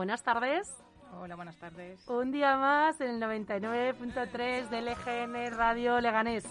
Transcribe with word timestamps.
Buenas 0.00 0.22
tardes. 0.22 0.74
Hola, 1.12 1.36
buenas 1.36 1.58
tardes. 1.58 2.08
Un 2.08 2.32
día 2.32 2.56
más 2.56 2.98
en 3.02 3.10
el 3.10 3.20
99.3 3.20 4.70
de 4.70 4.80
LGN 4.80 5.54
Radio 5.54 6.00
Leganés. 6.00 6.46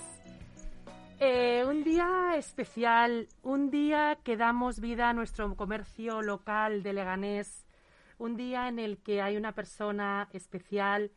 Eh, 1.19 1.65
un 1.67 1.83
día 1.83 2.35
especial, 2.35 3.27
un 3.41 3.71
día 3.71 4.19
que 4.23 4.37
damos 4.37 4.79
vida 4.79 5.09
a 5.09 5.13
nuestro 5.13 5.55
comercio 5.55 6.21
local 6.21 6.83
de 6.83 6.93
Leganés, 6.93 7.65
un 8.19 8.37
día 8.37 8.67
en 8.67 8.77
el 8.77 8.99
que 9.01 9.23
hay 9.23 9.35
una 9.35 9.55
persona 9.55 10.29
especial 10.31 11.11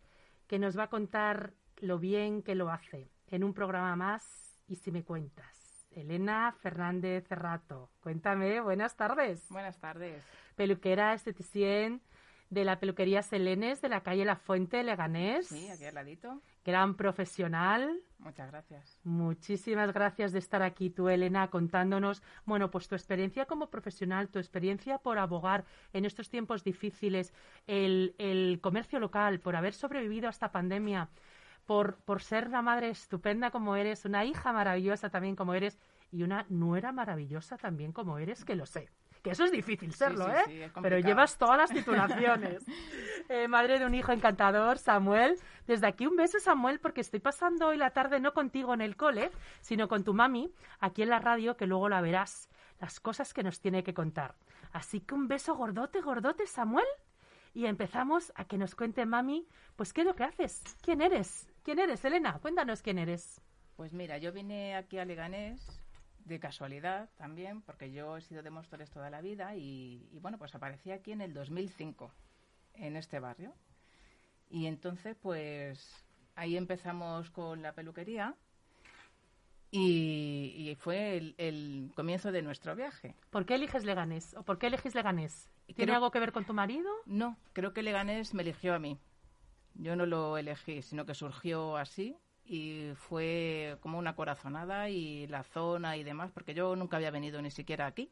que 0.46 0.58
nos 0.58 0.78
va 0.78 0.84
a 0.84 0.88
contar 0.88 1.52
lo 1.82 1.98
bien 1.98 2.42
que 2.42 2.54
lo 2.54 2.70
hace 2.70 3.10
en 3.26 3.44
un 3.44 3.52
programa 3.52 3.94
más 3.94 4.58
y 4.66 4.76
si 4.76 4.90
me 4.90 5.04
cuentas. 5.04 5.86
Elena 5.90 6.50
Fernández 6.62 7.28
Cerrato, 7.28 7.90
cuéntame, 8.00 8.62
buenas 8.62 8.96
tardes. 8.96 9.46
Buenas 9.50 9.78
tardes. 9.78 10.24
Peluquera 10.56 11.12
esteticien 11.12 12.00
de 12.52 12.64
la 12.66 12.78
peluquería 12.78 13.22
Selenes 13.22 13.80
de 13.80 13.88
la 13.88 14.02
calle 14.02 14.26
La 14.26 14.36
Fuente, 14.36 14.82
Leganés. 14.82 15.46
Sí, 15.46 15.70
aquí 15.70 15.86
al 15.86 15.94
ladito. 15.94 16.42
Gran 16.66 16.96
profesional. 16.96 18.02
Muchas 18.18 18.50
gracias. 18.50 18.98
Muchísimas 19.04 19.90
gracias 19.94 20.32
de 20.32 20.38
estar 20.38 20.62
aquí 20.62 20.90
tú, 20.90 21.08
Elena, 21.08 21.48
contándonos, 21.48 22.22
bueno, 22.44 22.70
pues 22.70 22.88
tu 22.88 22.94
experiencia 22.94 23.46
como 23.46 23.70
profesional, 23.70 24.28
tu 24.28 24.38
experiencia 24.38 24.98
por 24.98 25.18
abogar 25.18 25.64
en 25.94 26.04
estos 26.04 26.28
tiempos 26.28 26.62
difíciles, 26.62 27.32
el, 27.66 28.14
el 28.18 28.60
comercio 28.60 29.00
local, 29.00 29.40
por 29.40 29.56
haber 29.56 29.72
sobrevivido 29.72 30.26
a 30.26 30.30
esta 30.30 30.52
pandemia, 30.52 31.08
por, 31.64 31.96
por 32.04 32.20
ser 32.20 32.48
una 32.48 32.60
madre 32.60 32.90
estupenda 32.90 33.50
como 33.50 33.76
eres, 33.76 34.04
una 34.04 34.26
hija 34.26 34.52
maravillosa 34.52 35.08
también 35.08 35.36
como 35.36 35.54
eres 35.54 35.78
y 36.10 36.22
una 36.22 36.44
nuera 36.50 36.92
maravillosa 36.92 37.56
también 37.56 37.92
como 37.92 38.18
eres, 38.18 38.44
que 38.44 38.56
lo 38.56 38.66
sé. 38.66 38.90
Que 39.22 39.30
eso 39.30 39.44
es 39.44 39.52
difícil 39.52 39.94
serlo, 39.94 40.26
sí, 40.26 40.32
¿eh? 40.32 40.66
sí, 40.66 40.80
Pero 40.82 40.98
llevas 40.98 41.38
todas 41.38 41.56
las 41.56 41.70
titulaciones. 41.74 42.64
Eh, 43.28 43.46
madre 43.46 43.78
de 43.78 43.86
un 43.86 43.94
hijo 43.94 44.10
encantador, 44.10 44.78
Samuel. 44.78 45.38
Desde 45.66 45.86
aquí 45.86 46.06
un 46.06 46.16
beso, 46.16 46.40
Samuel, 46.40 46.80
porque 46.80 47.00
estoy 47.00 47.20
pasando 47.20 47.68
hoy 47.68 47.76
la 47.76 47.90
tarde 47.90 48.18
no 48.18 48.32
contigo 48.34 48.74
en 48.74 48.80
el 48.80 48.96
cole, 48.96 49.30
sino 49.60 49.86
con 49.86 50.02
tu 50.02 50.12
mami, 50.12 50.52
aquí 50.80 51.02
en 51.02 51.10
la 51.10 51.20
radio, 51.20 51.56
que 51.56 51.66
luego 51.66 51.88
la 51.88 52.00
verás, 52.00 52.48
las 52.80 52.98
cosas 52.98 53.32
que 53.32 53.44
nos 53.44 53.60
tiene 53.60 53.84
que 53.84 53.94
contar. 53.94 54.34
Así 54.72 55.00
que 55.00 55.14
un 55.14 55.28
beso 55.28 55.54
gordote, 55.54 56.00
gordote, 56.00 56.46
Samuel. 56.46 56.86
Y 57.54 57.66
empezamos 57.66 58.32
a 58.34 58.46
que 58.46 58.58
nos 58.58 58.74
cuente 58.74 59.06
mami, 59.06 59.46
pues 59.76 59.92
qué 59.92 60.00
es 60.00 60.06
lo 60.06 60.16
que 60.16 60.24
haces, 60.24 60.62
quién 60.80 61.02
eres, 61.02 61.48
quién 61.62 61.78
eres, 61.78 62.04
Elena, 62.04 62.38
cuéntanos 62.40 62.80
quién 62.80 62.98
eres. 62.98 63.42
Pues 63.76 63.92
mira, 63.92 64.16
yo 64.18 64.32
vine 64.32 64.74
aquí 64.74 64.98
a 64.98 65.04
Leganés 65.04 65.81
de 66.24 66.38
casualidad 66.40 67.10
también, 67.16 67.62
porque 67.62 67.90
yo 67.92 68.16
he 68.16 68.20
sido 68.22 68.42
de 68.42 68.50
Móstoles 68.50 68.90
toda 68.90 69.10
la 69.10 69.20
vida 69.20 69.56
y, 69.56 70.08
y, 70.12 70.18
bueno, 70.20 70.38
pues 70.38 70.54
aparecí 70.54 70.90
aquí 70.90 71.12
en 71.12 71.20
el 71.20 71.34
2005, 71.34 72.12
en 72.74 72.96
este 72.96 73.18
barrio. 73.20 73.54
Y 74.50 74.66
entonces, 74.66 75.16
pues 75.20 76.04
ahí 76.36 76.56
empezamos 76.56 77.30
con 77.30 77.62
la 77.62 77.72
peluquería 77.74 78.34
y, 79.70 80.54
y 80.70 80.74
fue 80.76 81.16
el, 81.16 81.34
el 81.38 81.90
comienzo 81.94 82.30
de 82.32 82.42
nuestro 82.42 82.76
viaje. 82.76 83.14
¿Por 83.30 83.46
qué 83.46 83.54
eliges 83.54 83.84
Leganés? 83.84 84.34
¿O 84.34 84.42
por 84.42 84.58
qué 84.58 84.66
elegís 84.66 84.94
Leganés? 84.94 85.48
¿Tiene 85.66 85.84
Creo- 85.84 85.94
algo 85.96 86.10
que 86.10 86.20
ver 86.20 86.32
con 86.32 86.44
tu 86.44 86.52
marido? 86.52 86.90
No, 87.06 87.36
creo 87.54 87.72
que 87.72 87.82
Leganés 87.82 88.34
me 88.34 88.42
eligió 88.42 88.74
a 88.74 88.78
mí. 88.78 88.98
Yo 89.74 89.96
no 89.96 90.04
lo 90.04 90.36
elegí, 90.36 90.82
sino 90.82 91.06
que 91.06 91.14
surgió 91.14 91.78
así 91.78 92.14
y 92.44 92.90
fue 92.96 93.76
como 93.80 93.98
una 93.98 94.14
corazonada 94.14 94.88
y 94.88 95.26
la 95.28 95.42
zona 95.42 95.96
y 95.96 96.04
demás, 96.04 96.30
porque 96.32 96.54
yo 96.54 96.76
nunca 96.76 96.96
había 96.96 97.10
venido 97.10 97.40
ni 97.40 97.50
siquiera 97.50 97.86
aquí. 97.86 98.10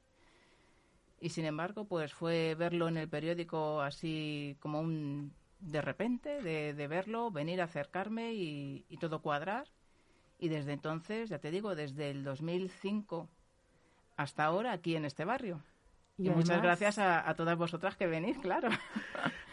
Y 1.21 1.31
sin 1.31 1.45
embargo, 1.45 1.85
pues 1.85 2.15
fue 2.15 2.55
verlo 2.55 2.89
en 2.89 2.97
el 2.97 3.09
periódico 3.09 3.83
así 3.83 4.57
como 4.61 4.81
un 4.81 5.33
de 5.61 5.83
repente, 5.83 6.41
de, 6.41 6.73
de 6.73 6.89
verlo, 6.89 7.31
venir 7.31 7.61
a 7.61 7.65
acercarme 7.65 8.33
y, 8.33 8.87
y 8.89 8.97
todo 8.97 9.21
cuadrar. 9.21 9.67
Y 10.39 10.49
desde 10.49 10.73
entonces, 10.73 11.29
ya 11.29 11.39
te 11.39 11.51
digo, 11.51 11.75
desde 11.75 12.09
el 12.11 12.25
2005 12.25 13.29
hasta 14.17 14.45
ahora 14.45 14.73
aquí 14.73 14.97
en 14.97 15.05
este 15.05 15.27
barrio. 15.27 15.63
Y, 16.17 16.31
muchas 16.31 16.51
además- 16.51 16.63
gracias 16.63 16.99
a, 16.99 17.29
a 17.29 17.35
todas 17.35 17.59
vosotras 17.59 17.97
que 17.97 18.07
venís, 18.07 18.39
claro. 18.43 18.71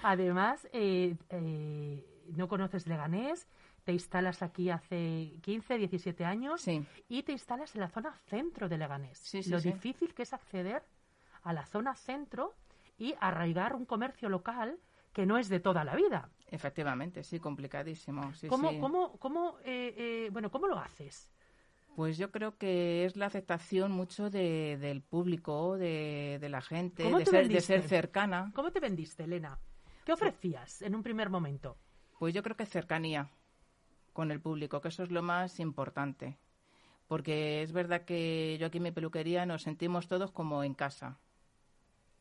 Además, 0.04 0.66
eh, 0.72 1.16
eh, 1.30 2.06
no 2.36 2.48
conoces 2.48 2.88
Leganés, 2.88 3.48
te 3.88 3.94
instalas 3.94 4.42
aquí 4.42 4.70
hace 4.70 5.40
15, 5.44 5.78
17 5.78 6.26
años 6.26 6.60
Sí. 6.62 6.86
y 7.08 7.24
te 7.24 7.32
instalas 7.32 7.74
en 7.74 7.80
la 7.80 7.88
zona 7.88 8.12
centro 8.28 8.68
de 8.68 8.78
Leganés. 8.78 9.18
Sí, 9.18 9.42
sí, 9.42 9.50
Lo 9.50 9.62
difícil 9.62 10.14
que 10.14 10.24
es 10.24 10.34
acceder 10.34 10.84
a 11.44 11.54
la 11.54 11.66
zona 11.66 11.96
centro 11.96 12.54
y 12.98 13.16
arraigar 13.22 13.78
un 13.78 13.86
comercio 13.86 14.28
local 14.28 14.78
que 15.14 15.26
no 15.26 15.38
es 15.38 15.48
de 15.48 15.62
toda 15.62 15.86
la 15.86 15.96
vida. 15.96 16.30
Efectivamente, 16.52 17.24
sí, 17.24 17.40
complicadísimo. 17.40 18.30
¿Cómo, 18.50 18.78
cómo, 18.82 19.18
cómo, 19.20 19.58
eh, 19.64 19.94
eh, 19.96 20.30
bueno, 20.34 20.52
¿cómo 20.52 20.68
lo 20.68 20.78
haces? 20.80 21.32
Pues 21.96 22.18
yo 22.18 22.30
creo 22.30 22.58
que 22.58 23.06
es 23.06 23.16
la 23.16 23.28
aceptación 23.28 23.94
mucho 23.94 24.30
de, 24.30 24.78
del 24.82 25.02
público, 25.02 25.78
de, 25.78 26.40
de 26.42 26.50
la 26.50 26.60
gente, 26.60 27.04
¿Cómo 27.04 27.20
de 27.20 27.26
ser, 27.26 27.48
de 27.48 27.62
ser 27.62 27.84
cercana. 27.84 28.52
¿Cómo 28.54 28.70
te 28.70 28.82
vendiste, 28.82 29.24
Elena? 29.24 29.58
¿Qué 30.04 30.12
ofrecías 30.12 30.82
en 30.82 30.94
un 30.94 31.04
primer 31.04 31.30
momento? 31.30 31.78
Pues 32.20 32.34
yo 32.34 32.44
creo 32.44 32.58
que 32.58 32.66
cercanía 32.66 33.30
con 34.18 34.32
el 34.32 34.42
público, 34.42 34.82
que 34.82 34.88
eso 34.88 35.04
es 35.04 35.12
lo 35.12 35.22
más 35.22 35.60
importante. 35.60 36.40
Porque 37.08 37.62
es 37.62 37.72
verdad 37.72 38.02
que 38.04 38.58
yo 38.60 38.66
aquí 38.66 38.78
en 38.78 38.86
mi 38.86 38.92
peluquería 38.92 39.46
nos 39.46 39.62
sentimos 39.62 40.08
todos 40.08 40.32
como 40.32 40.64
en 40.64 40.74
casa. 40.74 41.20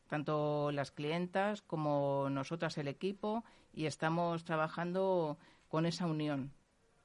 Tanto 0.07 0.71
las 0.71 0.91
clientas 0.91 1.63
como 1.63 2.27
nosotras 2.29 2.77
el 2.77 2.87
equipo 2.87 3.43
y 3.73 3.87
estamos 3.87 4.43
trabajando 4.43 5.39
con 5.69 5.87
esa 5.87 6.05
unión. 6.05 6.51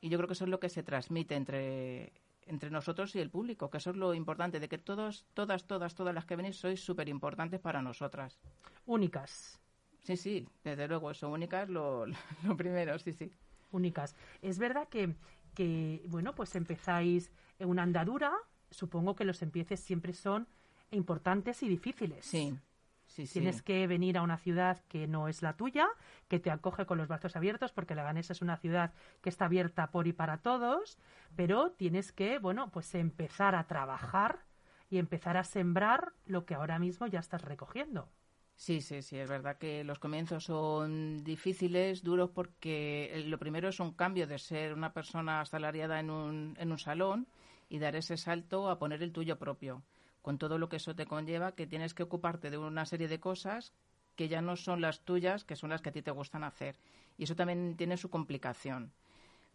Y 0.03 0.11
yo 0.11 0.19
creo 0.19 0.29
que 0.29 0.35
eso 0.35 0.45
es 0.45 0.51
lo 0.51 0.61
que 0.61 0.69
se 0.69 0.83
transmite 0.83 1.37
entre, 1.37 2.13
entre 2.45 2.69
nosotros 2.71 3.17
y 3.17 3.21
el 3.21 3.31
público, 3.31 3.71
que 3.71 3.79
eso 3.79 3.93
es 3.93 3.97
lo 3.97 4.13
importante, 4.13 4.61
de 4.61 4.69
que 4.69 4.77
todos, 4.77 5.25
todas, 5.33 5.67
todas, 5.67 5.95
todas 5.95 6.15
las 6.15 6.27
que 6.27 6.37
venís 6.37 6.57
sois 6.57 6.85
súper 6.85 7.09
importantes 7.09 7.61
para 7.61 7.81
nosotras. 7.81 8.39
Únicas. 8.85 9.59
Sí, 10.03 10.19
sí, 10.19 10.47
desde 10.63 10.87
luego, 10.87 11.11
eso 11.13 11.31
única 11.31 11.63
es 11.63 11.71
lo, 11.71 12.05
lo 12.45 12.57
primero, 12.59 12.99
sí, 12.99 13.15
sí. 13.15 13.33
Únicas. 13.73 14.17
Es 14.41 14.59
verdad 14.59 14.89
que, 14.89 15.15
que, 15.55 16.05
bueno, 16.09 16.35
pues 16.35 16.55
empezáis 16.55 17.31
en 17.59 17.69
una 17.69 17.83
andadura. 17.83 18.33
Supongo 18.71 19.15
que 19.15 19.25
los 19.25 19.43
empieces 19.43 19.81
siempre 19.81 20.13
son 20.13 20.49
importantes 20.91 21.63
y 21.63 21.69
difíciles. 21.69 22.25
Sí, 22.25 22.59
sí, 23.07 23.27
sí. 23.27 23.33
Tienes 23.35 23.63
que 23.63 23.87
venir 23.87 24.19
a 24.19 24.23
una 24.23 24.39
ciudad 24.39 24.83
que 24.89 25.07
no 25.07 25.29
es 25.29 25.43
la 25.43 25.57
tuya, 25.57 25.89
que 26.29 26.39
te 26.39 26.51
acoge 26.51 26.87
con 26.87 26.99
los 26.99 27.09
brazos 27.09 27.37
abiertos, 27.37 27.73
porque 27.73 27.95
Leganés 27.95 28.31
es 28.31 28.43
una 28.43 28.57
ciudad 28.57 28.93
que 29.21 29.29
está 29.29 29.47
abierta 29.47 29.91
por 29.91 30.07
y 30.07 30.13
para 30.13 30.39
todos, 30.39 30.99
pero 31.37 31.73
tienes 31.73 32.13
que, 32.13 32.39
bueno, 32.39 32.71
pues 32.71 32.95
empezar 32.95 33.55
a 33.55 33.67
trabajar 33.67 34.45
y 34.91 34.99
empezar 34.99 35.37
a 35.37 35.45
sembrar 35.45 36.13
lo 36.27 36.45
que 36.45 36.55
ahora 36.55 36.79
mismo 36.79 37.07
ya 37.07 37.21
estás 37.21 37.43
recogiendo. 37.43 38.11
Sí, 38.57 38.81
sí, 38.81 39.03
sí, 39.03 39.19
es 39.19 39.29
verdad 39.29 39.59
que 39.59 39.83
los 39.83 39.99
comienzos 39.99 40.45
son 40.45 41.25
difíciles, 41.25 42.03
duros, 42.05 42.31
porque 42.31 43.11
eh, 43.13 43.25
lo 43.25 43.39
primero 43.39 43.69
es 43.69 43.81
un 43.81 43.93
cambio 43.93 44.27
de 44.27 44.39
ser 44.39 44.73
una 44.73 44.93
persona 44.93 45.41
asalariada 45.41 45.99
en 45.99 46.11
un, 46.11 46.57
en 46.59 46.71
un 46.71 46.79
salón 46.79 47.27
y 47.69 47.79
dar 47.81 47.97
ese 47.97 48.17
salto 48.17 48.71
a 48.71 48.79
poner 48.79 49.03
el 49.03 49.13
tuyo 49.13 49.37
propio, 49.39 49.83
con 50.21 50.39
todo 50.39 50.59
lo 50.59 50.69
que 50.69 50.77
eso 50.77 50.95
te 50.95 51.07
conlleva, 51.07 51.53
que 51.57 51.67
tienes 51.67 51.93
que 51.93 52.05
ocuparte 52.05 52.51
de 52.51 52.59
una 52.59 52.87
serie 52.87 53.09
de 53.09 53.19
cosas 53.19 53.73
que 54.15 54.29
ya 54.29 54.43
no 54.43 54.57
son 54.57 54.81
las 54.81 55.01
tuyas, 55.01 55.45
que 55.45 55.57
son 55.57 55.71
las 55.71 55.81
que 55.83 55.89
a 55.89 55.93
ti 55.93 56.03
te 56.03 56.11
gustan 56.13 56.45
hacer. 56.45 56.77
Y 57.19 57.25
eso 57.25 57.35
también 57.35 57.77
tiene 57.77 57.97
su 57.97 58.11
complicación. 58.11 58.93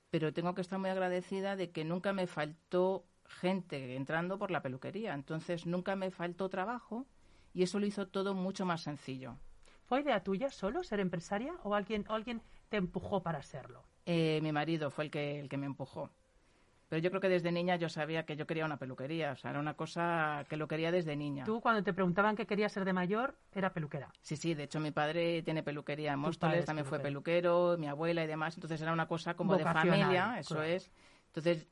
Pero 0.09 0.33
tengo 0.33 0.53
que 0.55 0.61
estar 0.61 0.79
muy 0.79 0.89
agradecida 0.89 1.55
de 1.55 1.71
que 1.71 1.85
nunca 1.85 2.11
me 2.11 2.27
faltó 2.27 3.05
gente 3.27 3.95
entrando 3.95 4.37
por 4.37 4.51
la 4.51 4.61
peluquería. 4.61 5.13
Entonces 5.13 5.65
nunca 5.65 5.95
me 5.95 6.11
faltó 6.11 6.49
trabajo 6.49 7.05
y 7.53 7.63
eso 7.63 7.79
lo 7.79 7.85
hizo 7.85 8.07
todo 8.07 8.33
mucho 8.33 8.65
más 8.65 8.81
sencillo. 8.81 9.35
¿Fue 9.85 10.01
idea 10.01 10.23
tuya 10.23 10.49
solo 10.49 10.83
ser 10.83 10.99
empresaria 10.99 11.53
o 11.63 11.73
alguien, 11.73 12.05
alguien 12.09 12.41
te 12.69 12.77
empujó 12.77 13.21
para 13.23 13.41
serlo? 13.41 13.83
Eh, 14.05 14.39
mi 14.41 14.51
marido 14.51 14.89
fue 14.91 15.05
el 15.05 15.11
que, 15.11 15.39
el 15.39 15.49
que 15.49 15.57
me 15.57 15.65
empujó. 15.65 16.09
Pero 16.89 17.01
yo 17.01 17.09
creo 17.09 17.19
que 17.19 17.27
desde 17.27 17.51
niña 17.51 17.75
yo 17.75 17.89
sabía 17.89 18.25
que 18.25 18.37
yo 18.37 18.47
quería 18.47 18.63
una 18.63 18.77
peluquería. 18.77 19.33
O 19.33 19.35
sea, 19.35 19.51
era 19.51 19.59
una 19.59 19.73
cosa 19.75 20.45
que 20.47 20.55
lo 20.55 20.69
quería 20.69 20.89
desde 20.89 21.17
niña. 21.17 21.43
Tú, 21.43 21.59
cuando 21.59 21.83
te 21.83 21.91
preguntaban 21.93 22.37
qué 22.37 22.45
querías 22.45 22.71
ser 22.71 22.85
de 22.85 22.93
mayor, 22.93 23.35
era 23.51 23.73
peluquera. 23.73 24.09
Sí, 24.21 24.37
sí, 24.37 24.53
de 24.53 24.63
hecho 24.63 24.79
mi 24.79 24.91
padre 24.91 25.41
tiene 25.43 25.63
peluquería 25.63 26.13
en 26.13 26.19
Móstoles, 26.19 26.59
es 26.61 26.65
también 26.65 26.85
fue 26.85 26.99
peluquero. 26.99 27.41
peluquero, 27.41 27.77
mi 27.77 27.87
abuela 27.87 28.23
y 28.23 28.27
demás, 28.27 28.55
entonces 28.55 28.81
era 28.81 28.93
una 28.93 29.05
cosa 29.07 29.33
como 29.35 29.57
Vocacional, 29.57 29.83
de 29.83 29.97
familia, 29.97 30.39
eso 30.39 30.55
claro. 30.55 30.69
es. 30.69 30.89
Entonces 31.27 31.67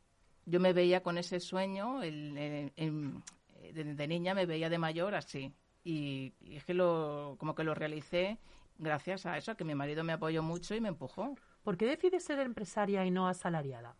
yo 0.45 0.60
me 0.60 0.74
veía 0.74 1.01
con 1.01 1.18
ese 1.18 1.39
sueño, 1.39 2.04
el- 2.04 2.38
el- 2.38 2.74
el- 2.75 3.74
de, 3.74 3.83
de 3.95 4.07
niña 4.10 4.33
me 4.33 4.45
veía 4.45 4.69
de 4.69 4.78
mayor 4.78 5.16
así. 5.16 5.54
Y, 5.85 6.33
y 6.41 6.57
es 6.57 6.65
que 6.65 6.73
lo, 6.73 7.35
como 7.39 7.55
que 7.55 7.63
lo 7.63 7.73
realicé 7.73 8.39
gracias 8.77 9.25
a 9.25 9.37
eso, 9.37 9.51
a 9.51 9.55
que 9.55 9.63
mi 9.63 9.75
marido 9.75 10.03
me 10.03 10.13
apoyó 10.13 10.43
mucho 10.43 10.75
y 10.75 10.81
me 10.81 10.89
empujó. 10.89 11.35
¿Por 11.63 11.77
qué 11.77 11.85
decides 11.85 12.25
ser 12.25 12.39
empresaria 12.39 13.05
y 13.05 13.11
no 13.11 13.27
asalariada? 13.27 13.95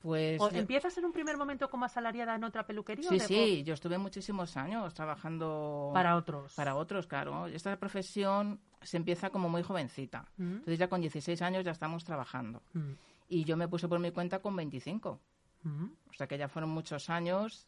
Pues 0.00 0.40
¿O 0.40 0.50
¿Empiezas 0.50 0.96
en 0.96 1.04
un 1.04 1.12
primer 1.12 1.36
momento 1.36 1.68
como 1.68 1.84
asalariada 1.84 2.34
en 2.34 2.42
otra 2.44 2.66
peluquería? 2.66 3.08
Sí, 3.08 3.20
sí, 3.20 3.62
yo 3.64 3.74
estuve 3.74 3.98
muchísimos 3.98 4.56
años 4.56 4.94
trabajando... 4.94 5.90
Para 5.92 6.16
otros. 6.16 6.54
Para 6.54 6.74
otros, 6.74 7.06
claro. 7.06 7.46
Esta 7.46 7.78
profesión 7.78 8.60
se 8.80 8.96
empieza 8.96 9.28
como 9.28 9.50
muy 9.50 9.62
jovencita. 9.62 10.26
Mm. 10.38 10.52
Entonces 10.52 10.78
ya 10.78 10.88
con 10.88 11.02
16 11.02 11.42
años 11.42 11.64
ya 11.64 11.72
estamos 11.72 12.02
trabajando. 12.04 12.62
Mm. 12.72 12.92
Y 13.28 13.44
yo 13.44 13.58
me 13.58 13.68
puse 13.68 13.88
por 13.88 14.00
mi 14.00 14.10
cuenta 14.10 14.40
con 14.40 14.56
25. 14.56 15.20
Mm. 15.64 15.84
O 16.08 16.12
sea 16.14 16.26
que 16.26 16.38
ya 16.38 16.48
fueron 16.48 16.70
muchos 16.70 17.10
años 17.10 17.66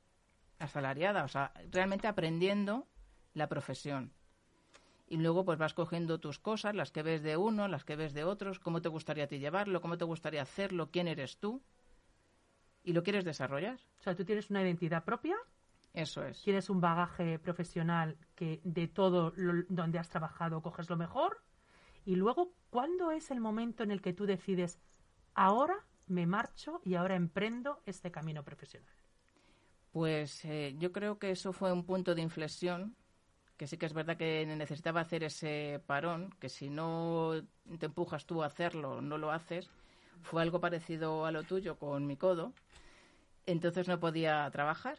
asalariada, 0.62 1.24
o 1.24 1.28
sea, 1.28 1.52
realmente 1.70 2.08
aprendiendo 2.08 2.86
la 3.34 3.48
profesión. 3.48 4.12
Y 5.06 5.16
luego 5.16 5.44
pues 5.44 5.58
vas 5.58 5.74
cogiendo 5.74 6.20
tus 6.20 6.38
cosas, 6.38 6.74
las 6.74 6.90
que 6.90 7.02
ves 7.02 7.22
de 7.22 7.36
uno, 7.36 7.68
las 7.68 7.84
que 7.84 7.96
ves 7.96 8.14
de 8.14 8.24
otros, 8.24 8.58
cómo 8.58 8.80
te 8.80 8.88
gustaría 8.88 9.24
a 9.24 9.26
ti 9.26 9.38
llevarlo, 9.38 9.80
cómo 9.80 9.98
te 9.98 10.04
gustaría 10.04 10.42
hacerlo, 10.42 10.90
quién 10.90 11.08
eres 11.08 11.38
tú 11.38 11.62
y 12.82 12.92
lo 12.92 13.02
quieres 13.02 13.24
desarrollar. 13.24 13.78
O 13.98 14.02
sea, 14.02 14.16
tú 14.16 14.24
tienes 14.24 14.50
una 14.50 14.62
identidad 14.62 15.04
propia. 15.04 15.36
Eso 15.92 16.24
es. 16.24 16.42
Tienes 16.42 16.70
un 16.70 16.80
bagaje 16.80 17.38
profesional 17.38 18.16
que 18.34 18.60
de 18.64 18.88
todo 18.88 19.34
donde 19.68 19.98
has 19.98 20.08
trabajado 20.08 20.62
coges 20.62 20.88
lo 20.88 20.96
mejor. 20.96 21.42
Y 22.04 22.16
luego, 22.16 22.54
¿cuándo 22.70 23.10
es 23.10 23.30
el 23.30 23.40
momento 23.40 23.82
en 23.82 23.90
el 23.90 24.00
que 24.00 24.14
tú 24.14 24.24
decides, 24.24 24.80
ahora 25.34 25.84
me 26.06 26.26
marcho 26.26 26.80
y 26.84 26.94
ahora 26.94 27.14
emprendo 27.14 27.82
este 27.84 28.10
camino 28.10 28.42
profesional? 28.42 28.94
Pues 29.92 30.44
eh, 30.46 30.74
yo 30.78 30.90
creo 30.90 31.18
que 31.18 31.30
eso 31.30 31.52
fue 31.52 31.70
un 31.70 31.84
punto 31.84 32.14
de 32.14 32.22
inflexión, 32.22 32.96
que 33.58 33.66
sí 33.66 33.76
que 33.76 33.86
es 33.86 33.92
verdad 33.92 34.16
que 34.16 34.46
necesitaba 34.46 35.02
hacer 35.02 35.22
ese 35.22 35.82
parón, 35.86 36.34
que 36.40 36.48
si 36.48 36.70
no 36.70 37.32
te 37.78 37.86
empujas 37.86 38.24
tú 38.24 38.42
a 38.42 38.46
hacerlo, 38.46 39.02
no 39.02 39.18
lo 39.18 39.30
haces. 39.30 39.70
Fue 40.22 40.40
algo 40.42 40.60
parecido 40.60 41.26
a 41.26 41.30
lo 41.30 41.42
tuyo 41.42 41.78
con 41.78 42.06
mi 42.06 42.16
codo, 42.16 42.54
entonces 43.44 43.86
no 43.86 44.00
podía 44.00 44.48
trabajar 44.50 44.98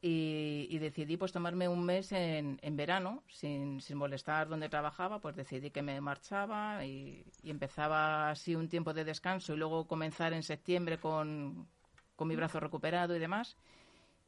y, 0.00 0.78
decidí 0.78 1.16
pues 1.16 1.32
tomarme 1.32 1.68
un 1.68 1.84
mes 1.84 2.12
en, 2.12 2.58
verano 2.76 3.22
sin, 3.28 3.80
sin, 3.80 3.96
molestar 3.96 4.48
donde 4.48 4.68
trabajaba, 4.68 5.20
pues 5.20 5.36
decidí 5.36 5.70
que 5.70 5.82
me 5.82 6.00
marchaba 6.00 6.84
y, 6.84 7.24
empezaba 7.44 8.30
así 8.30 8.54
un 8.56 8.68
tiempo 8.68 8.92
de 8.92 9.04
descanso 9.04 9.54
y 9.54 9.56
luego 9.56 9.86
comenzar 9.86 10.32
en 10.32 10.42
septiembre 10.42 10.98
con, 10.98 11.68
con 12.16 12.28
mi 12.28 12.36
brazo 12.36 12.58
recuperado 12.58 13.14
y 13.14 13.18
demás 13.20 13.56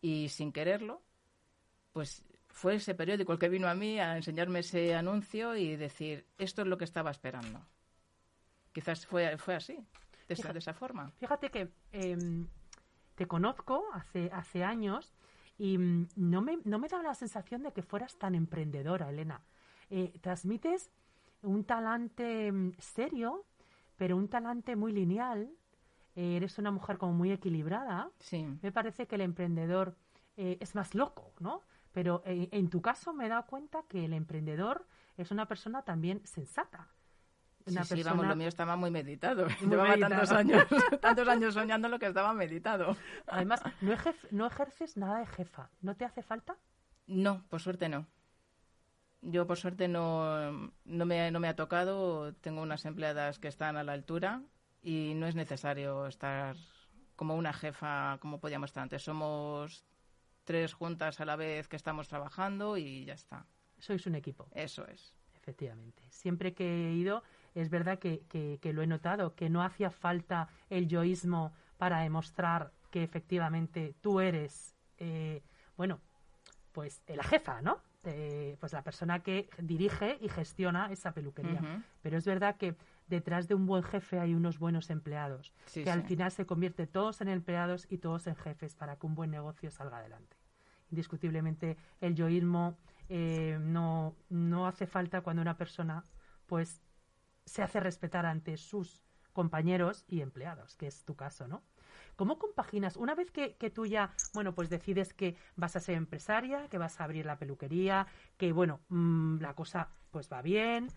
y 0.01 0.29
sin 0.29 0.53
quererlo, 0.53 1.03
pues 1.93 2.25
fue 2.49 2.77
ese 2.77 2.95
periódico 2.95 3.33
el 3.33 3.39
que 3.39 3.49
vino 3.49 3.69
a 3.69 3.75
mí 3.75 3.99
a 4.01 4.17
enseñarme 4.17 4.61
ese 4.61 4.95
anuncio 4.95 5.57
y 5.57 5.77
decir, 5.77 6.27
esto 6.39 6.63
es 6.63 6.69
lo 6.69 6.79
que 6.79 6.85
estaba 6.85 7.11
esperando. 7.11 7.67
Quizás 8.73 9.07
fue, 9.07 9.37
fue 9.39 9.55
así, 9.55 9.75
de, 10.29 10.35
esa, 10.35 10.53
de 10.53 10.59
esa 10.59 10.75
forma. 10.75 11.11
Fíjate 11.13 11.51
que 11.51 11.71
em, 11.93 12.47
te 13.15 13.27
conozco 13.27 13.85
hace, 13.93 14.31
hace 14.33 14.65
años 14.65 15.15
y 15.59 15.79
mm, 15.79 16.09
no 16.17 16.43
me, 16.43 16.59
no 16.65 16.79
me 16.79 16.89
da 16.89 17.03
la 17.03 17.15
sensación 17.15 17.63
de 17.63 17.73
que 17.73 17.83
fueras 17.83 18.17
tan 18.19 18.35
emprendedora, 18.35 19.11
Elena. 19.11 19.43
Eh, 19.91 20.19
transmites 20.21 20.91
un 21.43 21.65
talante 21.65 22.53
mm, 22.53 22.73
serio, 22.79 23.47
pero 23.97 24.17
un 24.17 24.29
talante 24.29 24.77
muy 24.77 24.93
lineal. 24.93 25.51
Eh, 26.17 26.37
eres 26.37 26.59
una 26.59 26.71
mujer 26.71 26.99
como 26.99 27.13
muy 27.13 27.31
equilibrada. 27.31 28.11
Sí. 28.19 28.47
Me 28.63 28.73
parece 28.73 29.07
que 29.07 29.15
el 29.15 29.21
emprendedor 29.21 29.97
eh, 30.37 30.59
es 30.61 30.75
más 30.75 30.95
loco, 30.95 31.33
¿no? 31.39 31.63
Pero 31.93 32.23
en 32.27 32.69
tu 32.69 32.83
caso 32.83 33.15
me 33.15 33.25
he 33.25 33.29
dado 33.31 33.47
cuenta 33.47 33.85
que 33.89 34.05
el 34.05 34.13
emprendedor 34.13 34.87
es 35.17 35.31
una 35.31 35.47
persona 35.47 35.81
también 35.81 36.21
sensata 36.27 36.91
sí, 37.85 38.03
vamos, 38.03 38.27
lo 38.27 38.37
mío 38.37 38.49
estaba 38.49 38.77
muy 38.77 38.91
meditado. 38.91 39.47
Llevaba 39.61 39.97
tantos 39.97 40.31
años, 40.31 40.65
tantos 41.01 41.29
años 41.29 41.55
soñando 41.55 41.89
lo 41.89 41.99
que 41.99 42.07
estaba 42.07 42.33
meditado. 42.33 42.97
Además, 43.27 43.63
no, 43.81 43.95
no 44.31 44.47
ejerces 44.47 44.97
nada 44.97 45.19
de 45.19 45.27
jefa. 45.27 45.71
¿No 45.81 45.97
te 45.97 46.05
hace 46.05 46.23
falta? 46.23 46.57
No, 47.07 47.45
por 47.49 47.61
suerte 47.61 47.89
no. 47.89 48.07
Yo, 49.23 49.47
por 49.47 49.57
suerte, 49.57 49.89
no, 49.89 50.71
no, 50.85 51.07
me, 51.07 51.31
no 51.31 51.41
me 51.41 51.49
ha 51.49 51.57
tocado. 51.57 52.33
Tengo 52.35 52.63
unas 52.63 52.85
empleadas 52.85 53.39
que 53.39 53.49
están 53.49 53.77
a 53.77 53.83
la 53.83 53.93
altura 53.93 54.43
y 54.83 55.15
no 55.15 55.27
es 55.27 55.35
necesario 55.35 56.07
estar 56.07 56.57
como 57.17 57.35
una 57.35 57.53
jefa 57.53 58.19
como 58.21 58.41
podíamos 58.41 58.71
estar 58.71 58.83
antes. 58.83 59.03
Somos 59.03 59.85
tres 60.45 60.75
juntas 60.75 61.21
a 61.21 61.25
la 61.25 61.37
vez 61.37 61.69
que 61.69 61.77
estamos 61.77 62.09
trabajando 62.09 62.77
y 62.77 63.05
ya 63.05 63.15
está. 63.15 63.47
Sois 63.79 64.07
un 64.07 64.15
equipo. 64.15 64.49
Eso 64.53 64.87
es. 64.87 65.15
Efectivamente. 65.35 66.03
Siempre 66.11 66.55
que 66.55 66.89
he 66.89 66.93
ido 66.93 67.23
es 67.55 67.71
verdad 67.71 67.99
que, 67.99 68.27
que, 68.29 68.73
lo 68.73 68.83
he 68.83 68.87
notado, 68.87 69.35
que 69.35 69.49
no 69.49 69.63
hacía 69.63 69.91
falta 69.91 70.49
el 70.69 70.89
yoísmo 70.89 71.53
para 71.79 72.01
demostrar 72.01 72.73
que 72.91 73.03
efectivamente 73.03 73.95
tú 74.01 74.21
eres, 74.21 74.75
eh, 74.99 75.43
bueno, 75.77 76.01
pues 76.73 77.03
la 77.07 77.23
jefa, 77.23 77.63
¿no? 77.63 77.81
pues 78.61 78.73
la 78.73 78.83
persona 78.83 79.21
que 79.21 79.49
dirige 79.59 80.19
y 80.21 80.29
gestiona 80.29 80.93
esa 80.93 81.13
peluquería. 81.13 81.83
Pero 82.03 82.19
es 82.19 82.25
verdad 82.25 82.57
que 82.57 82.77
detrás 83.09 83.49
de 83.49 83.55
un 83.55 83.67
buen 83.67 83.83
jefe 83.83 84.19
hay 84.19 84.35
unos 84.35 84.59
buenos 84.59 84.91
empleados, 84.91 85.53
que 85.73 85.91
al 85.91 86.03
final 86.03 86.31
se 86.33 86.47
convierte 86.47 86.87
todos 86.87 87.21
en 87.21 87.29
empleados 87.29 87.87
y 87.91 87.99
todos 87.99 88.27
en 88.27 88.37
jefes 88.37 88.75
para 88.75 88.97
que 88.97 89.07
un 89.07 89.15
buen 89.15 89.31
negocio 89.31 89.71
salga 89.71 89.99
adelante. 89.99 90.37
Indiscutiblemente 90.91 91.77
el 92.01 92.15
yoísmo 92.15 92.77
eh, 93.09 93.59
no, 93.61 94.17
no 94.29 94.67
hace 94.67 94.87
falta 94.87 95.21
cuando 95.21 95.43
una 95.43 95.57
persona 95.57 96.05
pues 96.47 96.83
se 97.45 97.63
hace 97.63 97.81
respetar 97.81 98.27
ante 98.27 98.57
sus 98.57 99.05
compañeros 99.33 100.05
y 100.09 100.21
empleados, 100.21 100.77
que 100.77 100.87
es 100.87 101.05
tu 101.05 101.15
caso, 101.15 101.47
¿no? 101.47 101.63
¿Cómo 102.17 102.39
compaginas? 102.39 102.97
Una 102.97 103.15
vez 103.15 103.31
que, 103.31 103.57
que, 103.57 103.69
tú 103.69 103.85
ya, 103.85 104.11
bueno, 104.33 104.55
pues 104.55 104.71
decides 104.71 105.13
que 105.13 105.37
vas 105.55 105.77
a 105.77 105.81
ser 105.81 105.97
empresaria, 105.97 106.69
que 106.69 106.79
vas 106.79 107.01
a 107.01 107.05
abrir 107.05 107.27
la 107.27 107.39
peluquería, 107.39 108.07
que, 108.39 108.53
bueno, 108.53 108.81
mm, 108.89 109.41
la 109.41 109.55
cosa 109.55 109.91
pues 110.11 110.33
va 110.33 110.41
bien, 110.41 110.89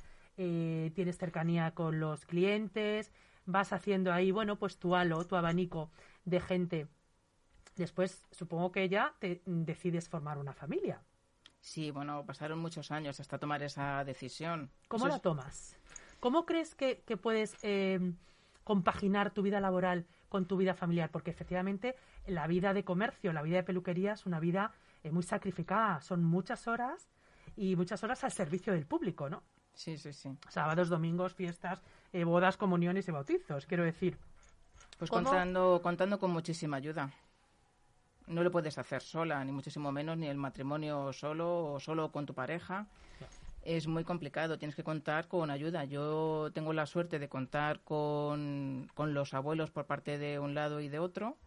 eh, 0.42 0.92
tienes 0.96 1.18
cercanía 1.18 1.72
con 1.72 2.00
los 2.00 2.26
clientes, 2.26 3.12
vas 3.46 3.74
haciendo 3.74 4.14
ahí, 4.14 4.32
bueno, 4.32 4.56
pues 4.56 4.78
tu 4.78 4.96
halo, 4.96 5.26
tu 5.26 5.36
abanico 5.36 5.92
de 6.24 6.40
gente. 6.40 6.88
Después, 7.76 8.26
supongo 8.32 8.72
que 8.72 8.88
ya 8.88 9.14
te 9.20 9.42
decides 9.46 10.08
formar 10.08 10.38
una 10.38 10.54
familia. 10.54 11.04
Sí, 11.60 11.92
bueno, 11.92 12.26
pasaron 12.26 12.58
muchos 12.60 12.90
años 12.90 13.20
hasta 13.20 13.38
tomar 13.38 13.64
esa 13.64 14.06
decisión. 14.06 14.72
¿Cómo 14.88 15.10
la 15.10 15.20
tomas? 15.20 15.78
¿Cómo 16.22 16.46
crees 16.46 16.74
que, 16.74 17.04
puedes 17.22 17.58
em, 17.62 18.16
compaginar 18.64 19.32
tu 19.32 19.42
vida 19.42 19.60
laboral 19.60 20.06
con 20.30 20.46
tu 20.46 20.56
vida 20.56 20.74
familiar? 20.74 21.12
Porque 21.12 21.32
efectivamente 21.32 21.98
la 22.28 22.48
vida 22.48 22.74
de 22.74 22.86
comercio, 22.86 23.34
la 23.34 23.42
vida 23.42 23.58
de 23.58 23.64
peluquería 23.64 24.14
es 24.14 24.26
una 24.26 24.40
vida 24.40 24.72
eh, 25.04 25.12
muy 25.12 25.24
sacrificada. 25.24 26.00
Son 26.00 26.24
muchas 26.24 26.66
horas 26.70 27.10
y 27.58 27.76
muchas 27.76 28.06
horas 28.06 28.24
al 28.24 28.32
servicio 28.32 28.72
del 28.72 28.86
público, 28.86 29.30
¿no? 29.30 29.44
Sí, 29.80 29.98
sí, 29.98 30.12
sí. 30.12 30.30
Sábados, 30.50 30.90
domingos, 30.90 31.34
fiestas, 31.34 31.82
eh, 32.12 32.24
bodas, 32.24 32.58
comuniones 32.58 33.08
y 33.08 33.12
bautizos, 33.12 33.66
quiero 33.66 33.84
decir. 33.84 34.18
Pues 34.98 35.10
contando, 35.10 35.80
contando 35.82 36.20
con 36.20 36.32
muchísima 36.32 36.78
ayuda. 36.78 37.12
No 38.28 38.44
lo 38.44 38.52
puedes 38.52 38.78
hacer 38.78 39.02
sola, 39.02 39.44
ni 39.46 39.52
muchísimo 39.54 39.92
menos, 39.92 40.18
ni 40.18 40.28
el 40.28 40.38
matrimonio 40.38 41.14
solo 41.14 41.74
o 41.74 41.80
solo 41.80 42.12
con 42.12 42.26
tu 42.26 42.34
pareja 42.34 42.88
es 43.64 43.88
muy 43.88 44.04
complicado, 44.04 44.58
tienes 44.58 44.76
que 44.76 44.84
contar 44.84 45.28
con 45.28 45.52
ayuda. 45.52 45.86
Yo 45.86 46.50
tengo 46.54 46.74
la 46.74 46.86
suerte 46.86 47.20
de 47.20 47.30
contar 47.30 47.82
con, 47.82 48.90
los 48.98 49.34
abuelos 49.34 49.72
por 49.72 49.86
parte 49.86 50.18
de 50.18 50.40
un 50.40 50.56
lado 50.56 50.80
y 50.80 50.90
de 50.90 51.00
otro 51.00 51.38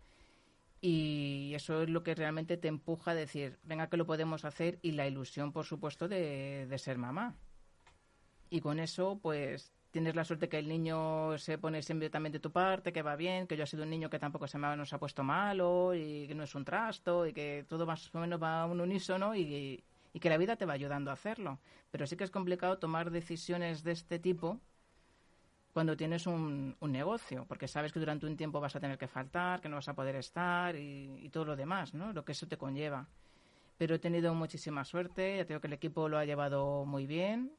y 0.81 1.53
eso 1.55 1.83
es 1.83 1.89
lo 1.89 2.03
que 2.03 2.15
realmente 2.15 2.57
te 2.57 2.69
empuja 2.69 3.13
a 3.13 3.15
decir, 3.15 3.59
venga 3.63 3.89
que 3.89 3.97
lo 3.97 4.07
podemos 4.07 4.45
hacer 4.45 4.79
y 4.83 4.93
la 4.93 5.07
ilusión, 5.07 5.53
por 5.53 5.65
supuesto, 5.65 6.09
de, 6.09 6.75
ser 6.79 6.99
mamá. 6.99 7.37
Y 8.53 8.61
con 8.61 8.79
eso, 8.79 9.19
pues 9.23 9.73
tienes 9.91 10.15
la 10.15 10.27
suerte 10.27 10.51
que 10.51 10.59
el 10.59 10.69
niño 10.69 11.39
se 11.39 11.57
pone 11.57 11.83
siempre 11.83 12.11
también 12.11 12.35
de 12.35 12.39
tu 12.39 12.53
parte, 12.53 12.93
que 12.93 13.01
va 13.01 13.17
bien, 13.17 13.47
que 13.47 13.57
yo 13.57 13.65
he 13.65 13.67
sido 13.67 13.85
un 13.85 13.89
niño 13.89 14.11
que 14.11 14.19
tampoco 14.19 14.47
se 14.47 14.59
me 14.59 14.77
nos 14.77 14.93
ha 14.93 14.99
puesto 14.99 15.25
malo 15.25 15.95
y 15.95 16.27
que 16.29 16.35
no 16.35 16.43
es 16.45 16.55
un 16.55 16.63
trasto 16.63 17.27
y 17.27 17.33
que 17.33 17.65
todo 17.67 17.87
más 17.87 18.15
o 18.15 18.19
menos 18.21 18.43
va 18.43 18.61
a 18.61 18.67
un 18.67 18.79
unísono 18.83 19.35
y, 19.35 19.83
y 20.13 20.21
que 20.21 20.29
la 20.29 20.37
vida 20.37 20.57
te 20.57 20.67
va 20.67 20.75
ayudando 20.75 21.11
a 21.11 21.15
hacerlo. 21.15 21.61
Pero 21.91 22.07
sí 22.07 22.15
que 22.15 22.25
es 22.25 22.31
complicado 22.31 22.77
tomar 22.77 23.11
decisiones 23.11 23.85
de 23.85 23.93
este 23.93 24.19
tipo 24.19 24.61
cuando 25.73 25.97
tienes 25.97 26.27
un, 26.27 26.77
un, 26.79 26.93
negocio, 26.93 27.47
porque 27.49 27.69
sabes 27.69 27.91
que 27.91 28.01
durante 28.01 28.27
un 28.27 28.37
tiempo 28.37 28.61
vas 28.61 28.77
a 28.77 28.81
tener 28.81 28.99
que 28.99 29.09
faltar, 29.09 29.63
que 29.63 29.71
no 29.71 29.77
vas 29.77 29.89
a 29.89 29.95
poder 29.95 30.17
estar 30.17 30.77
y, 30.77 31.27
todo 31.31 31.47
lo 31.47 31.57
demás, 31.57 31.95
¿no? 31.95 32.13
Lo 32.13 32.23
que 32.23 32.33
eso 32.33 32.47
te 32.47 32.59
conlleva. 32.59 33.09
Pero 33.79 33.95
he 33.95 33.99
tenido 33.99 34.35
muchísima 34.35 34.85
suerte, 34.85 35.39
ya 35.39 35.47
tengo 35.47 35.63
que 35.63 35.69
el 35.69 35.73
equipo 35.73 36.11
lo 36.11 36.19
ha 36.19 36.27
llevado 36.27 36.85
muy 36.85 37.07
bien, 37.07 37.57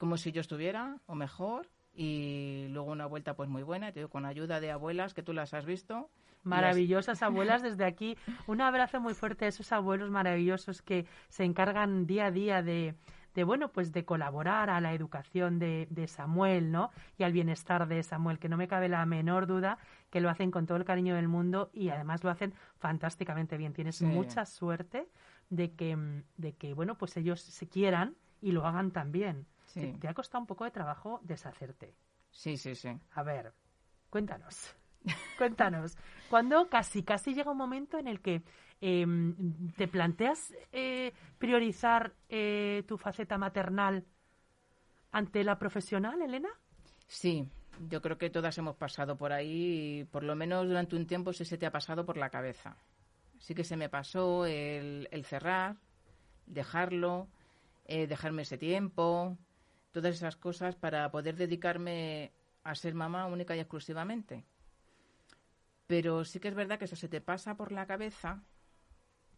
como 0.00 0.16
si 0.16 0.32
yo 0.32 0.40
estuviera, 0.40 0.96
o 1.04 1.14
mejor, 1.14 1.68
y 1.92 2.68
luego 2.70 2.90
una 2.90 3.04
vuelta 3.04 3.34
pues 3.34 3.50
muy 3.50 3.62
buena, 3.62 3.92
te 3.92 4.00
digo, 4.00 4.08
con 4.08 4.24
ayuda 4.24 4.58
de 4.58 4.70
abuelas 4.70 5.12
que 5.12 5.22
tú 5.22 5.34
las 5.34 5.52
has 5.52 5.66
visto, 5.66 6.08
Maravillosas 6.42 7.22
abuelas 7.22 7.62
desde 7.62 7.84
aquí. 7.84 8.16
Un 8.46 8.62
abrazo 8.62 8.98
muy 8.98 9.12
fuerte 9.12 9.44
a 9.44 9.48
esos 9.48 9.72
abuelos 9.72 10.08
maravillosos 10.08 10.80
que 10.80 11.04
se 11.28 11.44
encargan 11.44 12.06
día 12.06 12.24
a 12.26 12.30
día 12.30 12.62
de, 12.62 12.94
de 13.34 13.44
bueno, 13.44 13.68
pues 13.68 13.92
de 13.92 14.06
colaborar 14.06 14.70
a 14.70 14.80
la 14.80 14.94
educación 14.94 15.58
de, 15.58 15.86
de, 15.90 16.08
Samuel, 16.08 16.72
¿no? 16.72 16.92
Y 17.18 17.24
al 17.24 17.32
bienestar 17.32 17.86
de 17.86 18.02
Samuel, 18.02 18.38
que 18.38 18.48
no 18.48 18.56
me 18.56 18.68
cabe 18.68 18.88
la 18.88 19.04
menor 19.04 19.46
duda 19.46 19.76
que 20.08 20.22
lo 20.22 20.30
hacen 20.30 20.50
con 20.50 20.64
todo 20.64 20.78
el 20.78 20.86
cariño 20.86 21.14
del 21.14 21.28
mundo 21.28 21.68
y 21.74 21.90
además 21.90 22.24
lo 22.24 22.30
hacen 22.30 22.54
fantásticamente 22.78 23.58
bien. 23.58 23.74
Tienes 23.74 24.00
mucha 24.00 24.46
suerte 24.46 25.08
de 25.50 25.72
que, 25.72 26.22
de 26.38 26.54
que, 26.54 26.72
bueno, 26.72 26.96
pues 26.96 27.18
ellos 27.18 27.42
se 27.42 27.68
quieran 27.68 28.16
y 28.40 28.52
lo 28.52 28.66
hagan 28.66 28.92
también. 28.92 29.44
Te, 29.74 29.92
te 29.94 30.08
ha 30.08 30.14
costado 30.14 30.40
un 30.40 30.46
poco 30.46 30.64
de 30.64 30.70
trabajo 30.70 31.20
deshacerte. 31.22 31.94
Sí, 32.30 32.56
sí, 32.56 32.74
sí. 32.74 32.90
A 33.12 33.22
ver, 33.22 33.52
cuéntanos. 34.08 34.74
Cuéntanos, 35.38 35.96
cuando 36.28 36.68
casi, 36.68 37.02
casi 37.02 37.34
llega 37.34 37.50
un 37.50 37.56
momento 37.56 37.98
en 37.98 38.06
el 38.06 38.20
que 38.20 38.42
em, 38.80 39.72
te 39.72 39.88
planteas 39.88 40.52
eh, 40.72 41.12
priorizar 41.38 42.12
eh, 42.28 42.84
tu 42.86 42.98
faceta 42.98 43.38
maternal 43.38 44.04
ante 45.12 45.42
la 45.42 45.58
profesional, 45.58 46.20
Elena? 46.22 46.50
Sí, 47.06 47.48
yo 47.88 48.00
creo 48.00 48.18
que 48.18 48.30
todas 48.30 48.56
hemos 48.58 48.76
pasado 48.76 49.16
por 49.16 49.32
ahí, 49.32 50.06
por 50.10 50.22
lo 50.22 50.36
menos 50.36 50.66
durante 50.66 50.96
un 50.96 51.06
tiempo 51.06 51.32
sí 51.32 51.44
se 51.44 51.58
te 51.58 51.66
ha 51.66 51.72
pasado 51.72 52.04
por 52.04 52.16
la 52.16 52.30
cabeza. 52.30 52.76
Sí 53.38 53.54
que 53.54 53.64
se 53.64 53.76
me 53.76 53.88
pasó 53.88 54.44
el, 54.44 55.08
cerrar, 55.24 55.76
dejarlo, 56.46 57.28
eh, 57.86 58.06
dejarme 58.06 58.42
ese 58.42 58.58
tiempo, 58.58 59.38
todas 59.92 60.14
esas 60.14 60.36
cosas 60.36 60.76
para 60.76 61.10
poder 61.10 61.36
dedicarme 61.36 62.32
a 62.62 62.74
ser 62.74 62.94
mamá 62.94 63.26
única 63.26 63.56
y 63.56 63.60
exclusivamente. 63.60 64.44
Pero 65.86 66.24
sí 66.24 66.38
que 66.38 66.48
es 66.48 66.54
verdad 66.54 66.78
que 66.78 66.84
eso 66.84 66.96
se 66.96 67.08
te 67.08 67.20
pasa 67.20 67.56
por 67.56 67.72
la 67.72 67.86
cabeza, 67.86 68.42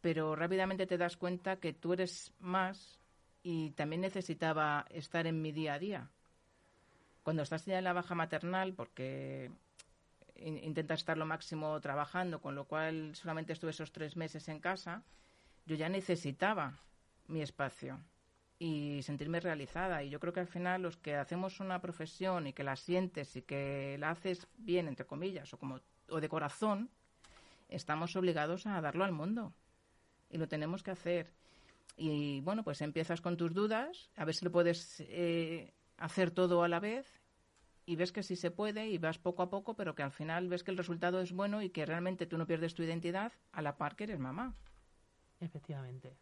pero 0.01 0.37
rápidamente 0.37 0.87
te 0.87 0.99
das 0.99 1.17
cuenta 1.17 1.57
que 1.57 1.73
tú 1.73 1.95
eres 1.95 2.35
más 2.41 3.01
y 3.43 3.71
también 3.71 4.03
necesitaba 4.03 4.85
estar 4.91 5.27
en 5.27 5.41
mi 5.41 5.53
día 5.53 5.75
a 5.75 5.79
día. 5.79 6.11
Cuando 7.23 7.43
estás 7.43 7.65
ya 7.65 7.79
en 7.79 7.85
la 7.85 7.93
baja 7.93 8.15
maternal, 8.15 8.75
porque 8.75 9.51
intentas 10.37 11.01
estar 11.01 11.17
lo 11.17 11.25
máximo 11.25 11.81
trabajando, 11.81 12.41
con 12.41 12.55
lo 12.55 12.67
cual 12.67 13.15
solamente 13.15 13.53
estuve 13.53 13.71
esos 13.71 13.93
tres 13.93 14.17
meses 14.17 14.49
en 14.49 14.61
casa, 14.61 15.05
yo 15.65 15.77
ya 15.77 15.89
necesitaba 15.89 16.81
mi 17.29 17.43
espacio 17.43 18.01
y 18.63 19.03
sentirme 19.03 19.41
realizada. 19.41 20.05
Y 20.05 20.11
yo 20.11 20.21
creo 20.21 20.33
que 20.33 20.39
al 20.39 20.47
final 20.47 20.83
los 20.83 20.97
que 20.97 21.17
hacemos 21.17 21.59
una 21.59 21.81
profesión 21.81 22.47
y 22.47 22.53
que 22.53 22.63
la 22.63 22.77
sientes 22.77 23.35
y 23.35 23.43
que 23.43 23.97
la 23.99 24.11
haces 24.11 24.47
bien, 24.57 24.87
entre 24.87 25.05
comillas, 25.05 25.53
o 25.53 25.59
como 25.59 25.81
o 26.09 26.21
de 26.21 26.29
corazón, 26.29 26.89
estamos 27.69 28.15
obligados 28.15 28.67
a 28.67 28.81
darlo 28.81 29.03
al 29.03 29.11
mundo. 29.11 29.53
Y 30.31 30.39
lo 30.39 30.47
tenemos 30.47 30.85
que 30.85 30.93
hacer. 30.93 31.33
Y 31.97 32.41
bueno, 32.43 32.63
pues 32.63 32.81
empiezas 32.83 33.21
con 33.21 33.37
tus 33.37 33.53
dudas, 33.53 34.13
a 34.15 34.25
ver 34.25 34.37
si 34.37 34.45
lo 34.45 34.53
puedes 34.53 35.01
eh, 35.09 35.73
hacer 35.97 36.31
todo 36.31 36.63
a 36.63 36.69
la 36.69 36.79
vez 36.79 37.21
y 37.85 37.97
ves 37.97 38.13
que 38.13 38.23
sí 38.23 38.37
se 38.37 38.53
puede 38.53 38.87
y 38.91 38.99
vas 38.99 39.19
poco 39.19 39.43
a 39.43 39.51
poco, 39.51 39.75
pero 39.75 39.97
que 39.97 40.05
al 40.05 40.13
final 40.13 40.49
ves 40.49 40.63
que 40.63 40.71
el 40.71 40.79
resultado 40.79 41.21
es 41.21 41.33
bueno 41.33 41.63
y 41.63 41.71
que 41.71 41.85
realmente 41.85 42.27
tú 42.27 42.39
no 42.39 42.47
pierdes 42.47 42.75
tu 42.75 42.85
identidad 42.85 43.33
a 43.51 43.61
la 43.61 43.77
par 43.77 43.97
que 43.97 44.05
eres 44.05 44.21
mamá. 44.21 44.55
Efectivamente. 45.41 46.17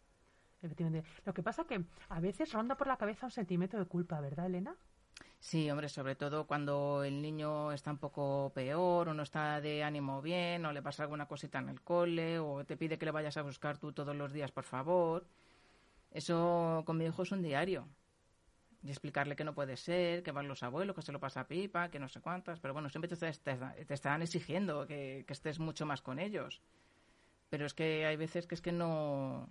Efectivamente. 0.61 1.07
Lo 1.25 1.33
que 1.33 1.43
pasa 1.43 1.65
que 1.65 1.83
a 2.09 2.19
veces 2.19 2.51
ronda 2.53 2.75
por 2.75 2.87
la 2.87 2.97
cabeza 2.97 3.25
un 3.25 3.31
sentimiento 3.31 3.77
de 3.77 3.85
culpa, 3.85 4.21
¿verdad, 4.21 4.45
Elena? 4.45 4.75
Sí, 5.39 5.69
hombre, 5.71 5.89
sobre 5.89 6.15
todo 6.15 6.45
cuando 6.45 7.03
el 7.03 7.19
niño 7.19 7.71
está 7.71 7.89
un 7.91 7.97
poco 7.97 8.51
peor 8.53 9.09
o 9.09 9.13
no 9.13 9.23
está 9.23 9.59
de 9.59 9.83
ánimo 9.83 10.21
bien 10.21 10.65
o 10.67 10.71
le 10.71 10.83
pasa 10.83 11.03
alguna 11.03 11.27
cosita 11.27 11.57
en 11.57 11.69
el 11.69 11.81
cole 11.81 12.37
o 12.37 12.63
te 12.63 12.77
pide 12.77 12.99
que 12.99 13.05
le 13.05 13.11
vayas 13.11 13.37
a 13.37 13.41
buscar 13.41 13.79
tú 13.79 13.91
todos 13.91 14.15
los 14.15 14.31
días, 14.33 14.51
por 14.51 14.65
favor. 14.65 15.25
Eso 16.11 16.83
con 16.85 16.97
mi 16.97 17.05
hijo 17.05 17.23
es 17.23 17.31
un 17.31 17.41
diario. 17.41 17.87
Y 18.83 18.89
explicarle 18.89 19.35
que 19.35 19.43
no 19.43 19.53
puede 19.53 19.77
ser, 19.77 20.23
que 20.23 20.31
van 20.31 20.47
los 20.47 20.63
abuelos, 20.63 20.95
que 20.95 21.01
se 21.01 21.11
lo 21.11 21.19
pasa 21.19 21.41
a 21.41 21.47
pipa, 21.47 21.89
que 21.89 21.99
no 21.99 22.07
sé 22.07 22.21
cuántas. 22.21 22.59
Pero 22.59 22.73
bueno, 22.73 22.89
siempre 22.89 23.09
te, 23.09 23.31
te, 23.31 23.93
están 23.93 24.21
exigiendo 24.21 24.85
que, 24.87 25.25
estés 25.27 25.59
mucho 25.59 25.85
más 25.85 26.01
con 26.01 26.19
ellos. 26.19 26.61
Pero 27.49 27.65
es 27.65 27.73
que 27.73 28.05
hay 28.05 28.15
veces 28.15 28.47
que 28.47 28.55
es 28.55 28.61
que 28.61 28.71
no, 28.71 29.49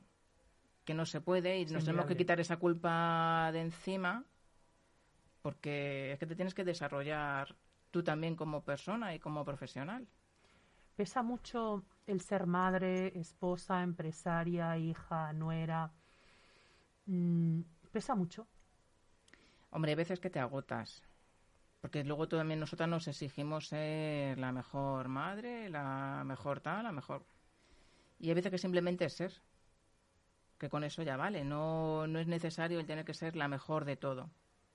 que 0.84 0.94
no 0.94 1.06
se 1.06 1.20
puede 1.20 1.58
y 1.58 1.66
nos 1.66 1.84
tenemos 1.84 2.06
que 2.06 2.16
quitar 2.16 2.40
esa 2.40 2.56
culpa 2.56 3.50
de 3.52 3.60
encima 3.60 4.24
porque 5.42 6.12
es 6.12 6.18
que 6.18 6.26
te 6.26 6.36
tienes 6.36 6.54
que 6.54 6.64
desarrollar 6.64 7.56
tú 7.90 8.02
también 8.02 8.36
como 8.36 8.62
persona 8.62 9.14
y 9.14 9.18
como 9.18 9.44
profesional. 9.44 10.06
¿Pesa 10.96 11.22
mucho 11.22 11.82
el 12.06 12.20
ser 12.20 12.46
madre, 12.46 13.18
esposa, 13.18 13.82
empresaria, 13.82 14.76
hija, 14.76 15.32
nuera? 15.32 15.92
Mm, 17.06 17.62
¿Pesa 17.90 18.14
mucho? 18.14 18.46
Hombre, 19.70 19.92
hay 19.92 19.96
veces 19.96 20.20
que 20.20 20.30
te 20.30 20.38
agotas. 20.38 21.02
Porque 21.80 22.04
luego 22.04 22.28
también 22.28 22.60
nosotras 22.60 22.90
nos 22.90 23.08
exigimos 23.08 23.68
ser 23.68 24.38
la 24.38 24.52
mejor 24.52 25.08
madre, 25.08 25.70
la 25.70 26.22
mejor 26.26 26.60
tal, 26.60 26.82
la 26.82 26.92
mejor. 26.92 27.24
Y 28.18 28.28
hay 28.28 28.34
veces 28.34 28.50
que 28.50 28.58
simplemente 28.58 29.06
es 29.06 29.14
ser. 29.14 29.32
Que 30.60 30.68
con 30.68 30.84
eso 30.84 31.02
ya 31.02 31.16
vale. 31.16 31.44
No, 31.44 32.06
no 32.06 32.20
es 32.20 32.28
necesario 32.28 32.78
el 32.78 32.86
tener 32.86 33.04
que 33.04 33.14
ser 33.14 33.34
la 33.34 33.48
mejor 33.48 33.84
de 33.84 33.96
todo 33.96 34.30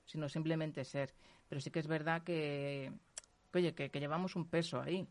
sino 0.05 0.29
simplemente 0.29 0.85
ser. 0.85 1.13
Pero 1.49 1.61
sí 1.61 1.71
que 1.71 1.79
es 1.79 1.87
verdad 1.87 2.23
que, 2.23 2.91
oye, 3.53 3.73
que, 3.73 3.89
llevamos 3.99 4.35
un 4.35 4.47
peso 4.47 4.81
ahí, 4.81 5.07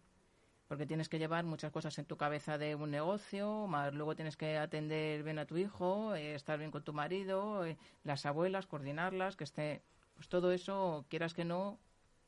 porque 0.69 0.87
tienes 0.87 1.09
que 1.09 1.19
llevar 1.19 1.45
muchas 1.45 1.71
cosas 1.71 1.99
en 1.99 2.07
tu 2.07 2.17
cabeza 2.17 2.59
de 2.59 2.75
un 2.75 2.91
negocio, 2.91 3.67
más 3.67 3.95
luego 3.95 4.17
tienes 4.17 4.37
que 4.37 4.57
atender 4.57 5.23
bien 5.23 5.39
a 5.39 5.47
tu 5.47 5.57
hijo, 5.57 6.15
eh, 6.15 6.35
estar 6.35 6.59
bien 6.59 6.71
con 6.71 6.83
tu 6.83 6.93
marido, 6.93 7.65
eh, 7.67 7.77
las 8.03 8.27
abuelas, 8.27 8.67
coordinarlas, 8.67 9.37
que 9.37 9.45
esté, 9.45 9.83
pues 10.15 10.29
todo 10.29 10.53
eso, 10.53 11.05
quieras 11.09 11.35
que 11.35 11.45
no, 11.45 11.79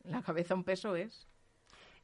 la 0.04 0.22
cabeza 0.22 0.54
un 0.54 0.64
peso 0.64 0.96
es. 0.96 1.26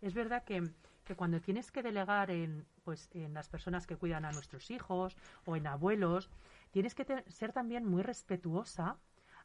Es 0.00 0.14
verdad 0.14 0.42
que, 0.44 0.62
que 1.04 1.16
cuando 1.16 1.40
tienes 1.40 1.70
que 1.70 1.82
delegar 1.82 2.30
en, 2.30 2.66
pues, 2.84 3.08
en 3.12 3.34
las 3.34 3.48
personas 3.48 3.86
que 3.86 3.96
cuidan 3.96 4.24
a 4.24 4.32
nuestros 4.32 4.70
hijos 4.70 5.16
o 5.44 5.56
en 5.56 5.66
abuelos, 5.66 6.30
tienes 6.70 6.94
que 6.94 7.24
ser 7.28 7.52
también 7.52 7.84
muy 7.84 8.02
respetuosa 8.02 8.98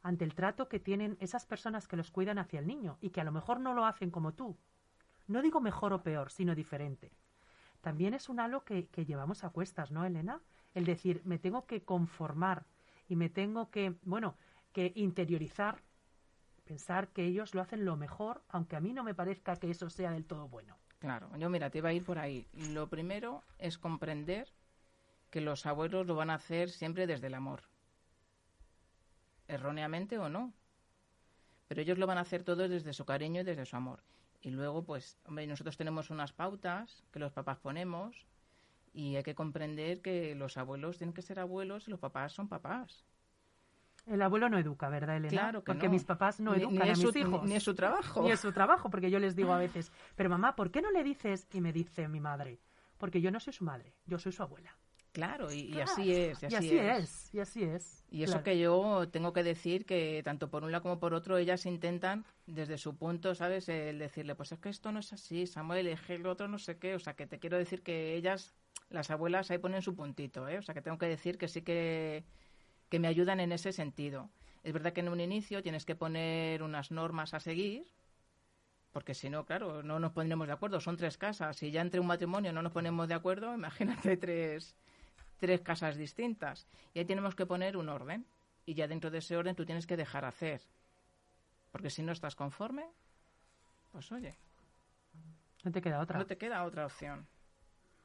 ante 0.03 0.23
el 0.23 0.35
trato 0.35 0.69
que 0.69 0.79
tienen 0.79 1.17
esas 1.19 1.45
personas 1.45 1.87
que 1.87 1.97
los 1.97 2.11
cuidan 2.11 2.37
hacia 2.39 2.59
el 2.59 2.67
niño 2.67 2.97
y 3.01 3.09
que 3.09 3.21
a 3.21 3.23
lo 3.23 3.31
mejor 3.31 3.59
no 3.59 3.73
lo 3.73 3.85
hacen 3.85 4.11
como 4.11 4.33
tú. 4.33 4.57
No 5.27 5.41
digo 5.41 5.59
mejor 5.59 5.93
o 5.93 6.03
peor, 6.03 6.31
sino 6.31 6.55
diferente. 6.55 7.11
También 7.81 8.13
es 8.13 8.29
un 8.29 8.39
halo 8.39 8.63
que, 8.63 8.87
que 8.87 9.05
llevamos 9.05 9.43
a 9.43 9.49
cuestas, 9.49 9.91
¿no, 9.91 10.05
Elena? 10.05 10.41
El 10.73 10.85
decir, 10.85 11.21
me 11.25 11.39
tengo 11.39 11.65
que 11.65 11.83
conformar 11.83 12.65
y 13.07 13.15
me 13.15 13.29
tengo 13.29 13.69
que, 13.69 13.97
bueno, 14.03 14.35
que 14.71 14.93
interiorizar, 14.95 15.81
pensar 16.63 17.09
que 17.09 17.25
ellos 17.25 17.55
lo 17.55 17.61
hacen 17.61 17.85
lo 17.85 17.95
mejor, 17.95 18.43
aunque 18.49 18.75
a 18.75 18.79
mí 18.79 18.93
no 18.93 19.03
me 19.03 19.15
parezca 19.15 19.55
que 19.55 19.69
eso 19.69 19.89
sea 19.89 20.11
del 20.11 20.25
todo 20.25 20.47
bueno. 20.47 20.77
Claro, 20.99 21.29
yo 21.37 21.49
mira, 21.49 21.69
te 21.69 21.79
iba 21.79 21.89
a 21.89 21.93
ir 21.93 22.03
por 22.03 22.19
ahí. 22.19 22.47
Lo 22.53 22.87
primero 22.87 23.43
es 23.57 23.77
comprender 23.77 24.47
que 25.31 25.41
los 25.41 25.65
abuelos 25.65 26.07
lo 26.07 26.15
van 26.15 26.29
a 26.29 26.35
hacer 26.35 26.69
siempre 26.69 27.07
desde 27.07 27.27
el 27.27 27.35
amor 27.35 27.63
erróneamente 29.47 30.17
o 30.19 30.29
no. 30.29 30.53
Pero 31.67 31.81
ellos 31.81 31.97
lo 31.97 32.07
van 32.07 32.17
a 32.17 32.21
hacer 32.21 32.43
todo 32.43 32.67
desde 32.67 32.93
su 32.93 33.05
cariño 33.05 33.41
y 33.41 33.43
desde 33.43 33.65
su 33.65 33.75
amor. 33.75 34.03
Y 34.41 34.51
luego, 34.51 34.83
pues, 34.85 35.17
hombre, 35.25 35.47
nosotros 35.47 35.77
tenemos 35.77 36.09
unas 36.09 36.33
pautas 36.33 37.03
que 37.11 37.19
los 37.19 37.33
papás 37.33 37.57
ponemos 37.59 38.25
y 38.93 39.15
hay 39.15 39.23
que 39.23 39.35
comprender 39.35 40.01
que 40.01 40.35
los 40.35 40.57
abuelos 40.57 40.97
tienen 40.97 41.13
que 41.13 41.21
ser 41.21 41.39
abuelos 41.39 41.87
y 41.87 41.91
los 41.91 41.99
papás 41.99 42.33
son 42.33 42.47
papás. 42.47 43.05
El 44.07 44.21
abuelo 44.21 44.49
no 44.49 44.57
educa, 44.57 44.89
¿verdad, 44.89 45.17
Elena? 45.17 45.29
Claro 45.29 45.63
que 45.63 45.73
Porque 45.73 45.89
mis 45.89 46.03
papás 46.03 46.39
no 46.39 46.55
educan 46.55 46.81
a 46.81 46.93
mis 46.93 47.15
hijos. 47.15 47.43
Ni 47.43 47.55
es 47.55 47.63
su 47.63 47.75
trabajo. 47.75 48.21
Ni 48.21 48.31
es 48.31 48.39
su 48.39 48.51
trabajo, 48.51 48.89
porque 48.89 49.11
yo 49.11 49.19
les 49.19 49.35
digo 49.35 49.53
a 49.53 49.57
veces, 49.57 49.91
pero 50.15 50.29
mamá, 50.29 50.55
¿por 50.55 50.71
qué 50.71 50.81
no 50.81 50.91
le 50.91 51.03
dices? 51.03 51.47
Y 51.51 51.61
me 51.61 51.73
dice 51.73 52.07
mi 52.07 52.19
madre, 52.19 52.59
porque 52.97 53.21
yo 53.21 53.31
no 53.31 53.39
soy 53.39 53.53
su 53.53 53.65
madre, 53.65 53.93
yo 54.05 54.17
soy 54.17 54.31
su 54.31 54.43
abuela. 54.43 54.77
Claro, 55.17 55.51
y, 55.51 55.79
así 55.81 56.13
es. 56.13 56.43
Y 56.43 56.45
así, 56.45 56.77
es. 56.77 57.33
Y 57.33 57.39
así 57.39 57.63
es. 57.63 58.05
Y 58.11 58.21
eso 58.21 58.43
que 58.43 58.59
yo 58.59 59.09
tengo 59.09 59.33
que 59.33 59.41
decir 59.41 59.83
que 59.83 60.21
tanto 60.23 60.51
por 60.51 60.63
un 60.63 60.71
lado 60.71 60.83
como 60.83 60.99
por 60.99 61.15
otro 61.15 61.39
ellas 61.39 61.65
intentan 61.65 62.23
desde 62.45 62.77
su 62.77 62.95
punto, 62.95 63.33
¿sabes? 63.33 63.67
El 63.67 63.97
decirle, 63.97 64.35
pues 64.35 64.51
es 64.51 64.59
que 64.59 64.69
esto 64.69 64.91
no 64.91 64.99
es 64.99 65.11
así, 65.13 65.47
Samuel, 65.47 65.87
es 65.87 66.01
que 66.01 66.13
el 66.13 66.27
otro 66.27 66.47
no 66.47 66.59
sé 66.59 66.77
qué. 66.77 66.93
O 66.93 66.99
sea, 66.99 67.15
que 67.15 67.25
te 67.25 67.39
quiero 67.39 67.57
decir 67.57 67.81
que 67.81 68.15
ellas, 68.15 68.53
las 68.91 69.09
abuelas, 69.09 69.49
ahí 69.49 69.57
ponen 69.57 69.81
su 69.81 69.95
puntito, 69.95 70.47
¿eh? 70.47 70.59
O 70.59 70.61
sea, 70.61 70.75
que 70.75 70.83
tengo 70.83 70.99
que 70.99 71.07
decir 71.07 71.39
que 71.39 71.47
sí 71.47 71.63
que, 71.63 72.23
que 72.89 72.99
me 72.99 73.07
ayudan 73.07 73.39
en 73.39 73.51
ese 73.51 73.71
sentido. 73.71 74.29
Es 74.63 74.73
verdad 74.73 74.93
que 74.93 75.01
en 75.01 75.09
un 75.09 75.19
inicio 75.19 75.61
tienes 75.63 75.85
que 75.85 75.95
poner 75.95 76.63
unas 76.63 76.91
normas 76.91 77.33
a 77.33 77.39
seguir, 77.39 77.85
porque 78.91 79.13
si 79.13 79.29
no, 79.29 79.45
claro, 79.45 79.83
no 79.83 79.99
nos 79.99 80.11
pondremos 80.11 80.47
de 80.47 80.53
acuerdo. 80.53 80.79
Son 80.79 80.97
tres 80.97 81.17
casas. 81.17 81.57
Si 81.57 81.71
ya 81.71 81.81
entre 81.81 81.99
un 81.99 82.07
matrimonio 82.07 82.51
no 82.51 82.61
nos 82.61 82.71
ponemos 82.71 83.07
de 83.07 83.13
acuerdo, 83.13 83.53
imagínate 83.55 84.17
tres 84.17 84.75
tres 85.37 85.61
casas 85.61 85.95
distintas. 85.97 86.67
Y 86.93 86.99
ahí 86.99 87.05
tenemos 87.05 87.35
que 87.35 87.45
poner 87.45 87.77
un 87.77 87.89
orden. 87.89 88.25
Y 88.65 88.73
ya 88.73 88.87
dentro 88.87 89.09
de 89.09 89.19
ese 89.19 89.37
orden 89.37 89.55
tú 89.55 89.65
tienes 89.65 89.87
que 89.87 89.95
dejar 89.95 90.25
hacer. 90.25 90.61
Porque 91.71 91.89
si 91.89 92.03
no 92.03 92.11
estás 92.11 92.35
conforme, 92.35 92.85
pues 93.91 94.11
oye. 94.11 94.35
No 95.63 95.71
te 95.71 95.81
queda 95.81 95.99
otra. 95.99 96.19
No 96.19 96.25
te 96.25 96.37
queda 96.37 96.63
otra 96.63 96.85
opción. 96.85 97.27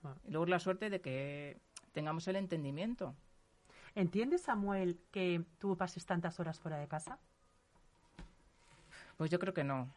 Ah. 0.04 0.14
Y 0.24 0.30
luego 0.30 0.46
la 0.46 0.58
suerte 0.58 0.90
de 0.90 1.00
que 1.00 1.58
tengamos 1.92 2.28
el 2.28 2.36
entendimiento. 2.36 3.16
¿Entiende 3.94 4.38
Samuel 4.38 4.98
que 5.10 5.44
tú 5.58 5.76
pases 5.76 6.06
tantas 6.06 6.40
horas 6.40 6.58
fuera 6.58 6.78
de 6.78 6.88
casa? 6.88 7.18
Pues 9.16 9.30
yo 9.30 9.38
creo 9.38 9.52
que 9.52 9.64
no. 9.64 9.88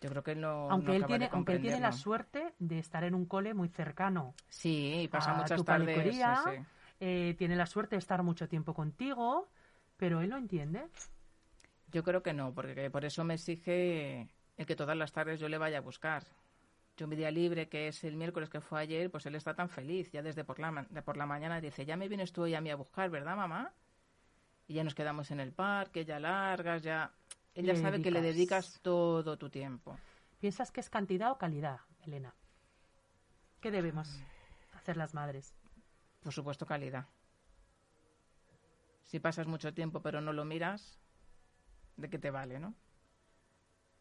Yo 0.00 0.10
creo 0.10 0.22
que 0.22 0.34
no. 0.34 0.68
Aunque, 0.70 0.88
no 0.88 0.94
él, 0.94 1.06
tiene, 1.06 1.28
aunque 1.32 1.52
él 1.54 1.60
tiene 1.62 1.80
la 1.80 1.92
suerte 1.92 2.54
de 2.58 2.78
estar 2.78 3.04
en 3.04 3.14
un 3.14 3.24
cole 3.24 3.54
muy 3.54 3.68
cercano. 3.68 4.34
Sí, 4.48 5.02
y 5.02 5.08
pasa 5.08 5.32
muchas 5.32 5.64
tardes. 5.64 5.88
sí, 5.88 5.94
peluquería, 5.94 6.42
sí. 6.44 6.50
eh, 7.00 7.34
tiene 7.38 7.56
la 7.56 7.66
suerte 7.66 7.96
de 7.96 8.00
estar 8.00 8.22
mucho 8.22 8.48
tiempo 8.48 8.74
contigo, 8.74 9.48
pero 9.96 10.20
él 10.20 10.30
lo 10.30 10.36
entiende. 10.36 10.86
Yo 11.92 12.04
creo 12.04 12.22
que 12.22 12.34
no, 12.34 12.52
porque 12.52 12.90
por 12.90 13.04
eso 13.04 13.24
me 13.24 13.34
exige 13.34 14.28
el 14.56 14.66
que 14.66 14.76
todas 14.76 14.96
las 14.96 15.12
tardes 15.12 15.40
yo 15.40 15.48
le 15.48 15.56
vaya 15.56 15.78
a 15.78 15.82
buscar. 15.82 16.24
Yo 16.96 17.06
mi 17.06 17.16
día 17.16 17.30
libre, 17.30 17.68
que 17.68 17.88
es 17.88 18.04
el 18.04 18.16
miércoles 18.16 18.48
que 18.48 18.60
fue 18.60 18.80
ayer, 18.80 19.10
pues 19.10 19.26
él 19.26 19.34
está 19.34 19.54
tan 19.54 19.68
feliz, 19.68 20.10
ya 20.12 20.22
desde 20.22 20.44
por 20.44 20.58
la, 20.58 20.86
de 20.88 21.02
por 21.02 21.18
la 21.18 21.26
mañana 21.26 21.60
dice, 21.60 21.84
ya 21.84 21.96
me 21.96 22.08
vienes 22.08 22.32
tú 22.32 22.42
hoy 22.42 22.54
a 22.54 22.60
mí 22.60 22.70
a 22.70 22.76
buscar, 22.76 23.10
¿verdad, 23.10 23.36
mamá? 23.36 23.74
Y 24.66 24.74
ya 24.74 24.84
nos 24.84 24.94
quedamos 24.94 25.30
en 25.30 25.40
el 25.40 25.52
parque, 25.52 26.04
ya 26.04 26.18
largas, 26.18 26.82
ya... 26.82 27.12
Ella 27.54 27.74
Le 27.74 27.80
sabe 27.80 28.02
que 28.02 28.10
le 28.10 28.20
dedicas 28.20 28.80
todo 28.82 29.38
tu 29.38 29.48
tiempo. 29.48 29.98
¿Piensas 30.40 30.70
que 30.70 30.80
es 30.80 30.90
cantidad 30.90 31.30
o 31.30 31.38
calidad, 31.38 31.80
Elena? 32.04 32.34
¿Qué 33.60 33.70
debemos 33.70 34.20
hacer 34.74 34.96
las 34.96 35.14
madres? 35.14 35.54
Por 36.22 36.32
supuesto, 36.32 36.66
calidad. 36.66 37.06
Si 39.04 39.20
pasas 39.20 39.46
mucho 39.46 39.72
tiempo 39.72 40.02
pero 40.02 40.20
no 40.20 40.32
lo 40.32 40.44
miras, 40.44 40.98
¿de 41.96 42.10
qué 42.10 42.18
te 42.18 42.30
vale, 42.30 42.58
no? 42.58 42.74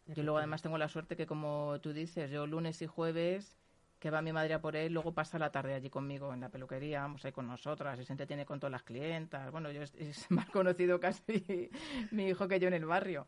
Yo 0.07 0.23
luego 0.23 0.37
además 0.37 0.61
tengo 0.61 0.77
la 0.77 0.87
suerte 0.87 1.15
que, 1.15 1.25
como 1.25 1.79
tú 1.81 1.93
dices, 1.93 2.29
yo 2.29 2.45
lunes 2.45 2.81
y 2.81 2.87
jueves, 2.87 3.57
que 3.99 4.11
va 4.11 4.21
mi 4.21 4.31
madre 4.31 4.53
a 4.53 4.61
por 4.61 4.75
él, 4.75 4.93
luego 4.93 5.13
pasa 5.13 5.39
la 5.39 5.51
tarde 5.51 5.73
allí 5.73 5.89
conmigo 5.89 6.33
en 6.33 6.41
la 6.41 6.49
peluquería, 6.49 7.01
vamos 7.01 7.25
ahí 7.25 7.31
con 7.31 7.47
nosotras, 7.47 7.99
y 7.99 8.05
se 8.05 8.13
entretiene 8.13 8.45
con 8.45 8.59
todas 8.59 8.71
las 8.71 8.83
clientas. 8.83 9.51
Bueno, 9.51 9.71
yo 9.71 9.81
es, 9.81 9.93
más 10.29 10.47
conocido 10.49 10.99
casi 10.99 11.71
mi 12.11 12.27
hijo 12.27 12.47
que 12.47 12.59
yo 12.59 12.67
en 12.67 12.75
el 12.75 12.85
barrio. 12.85 13.27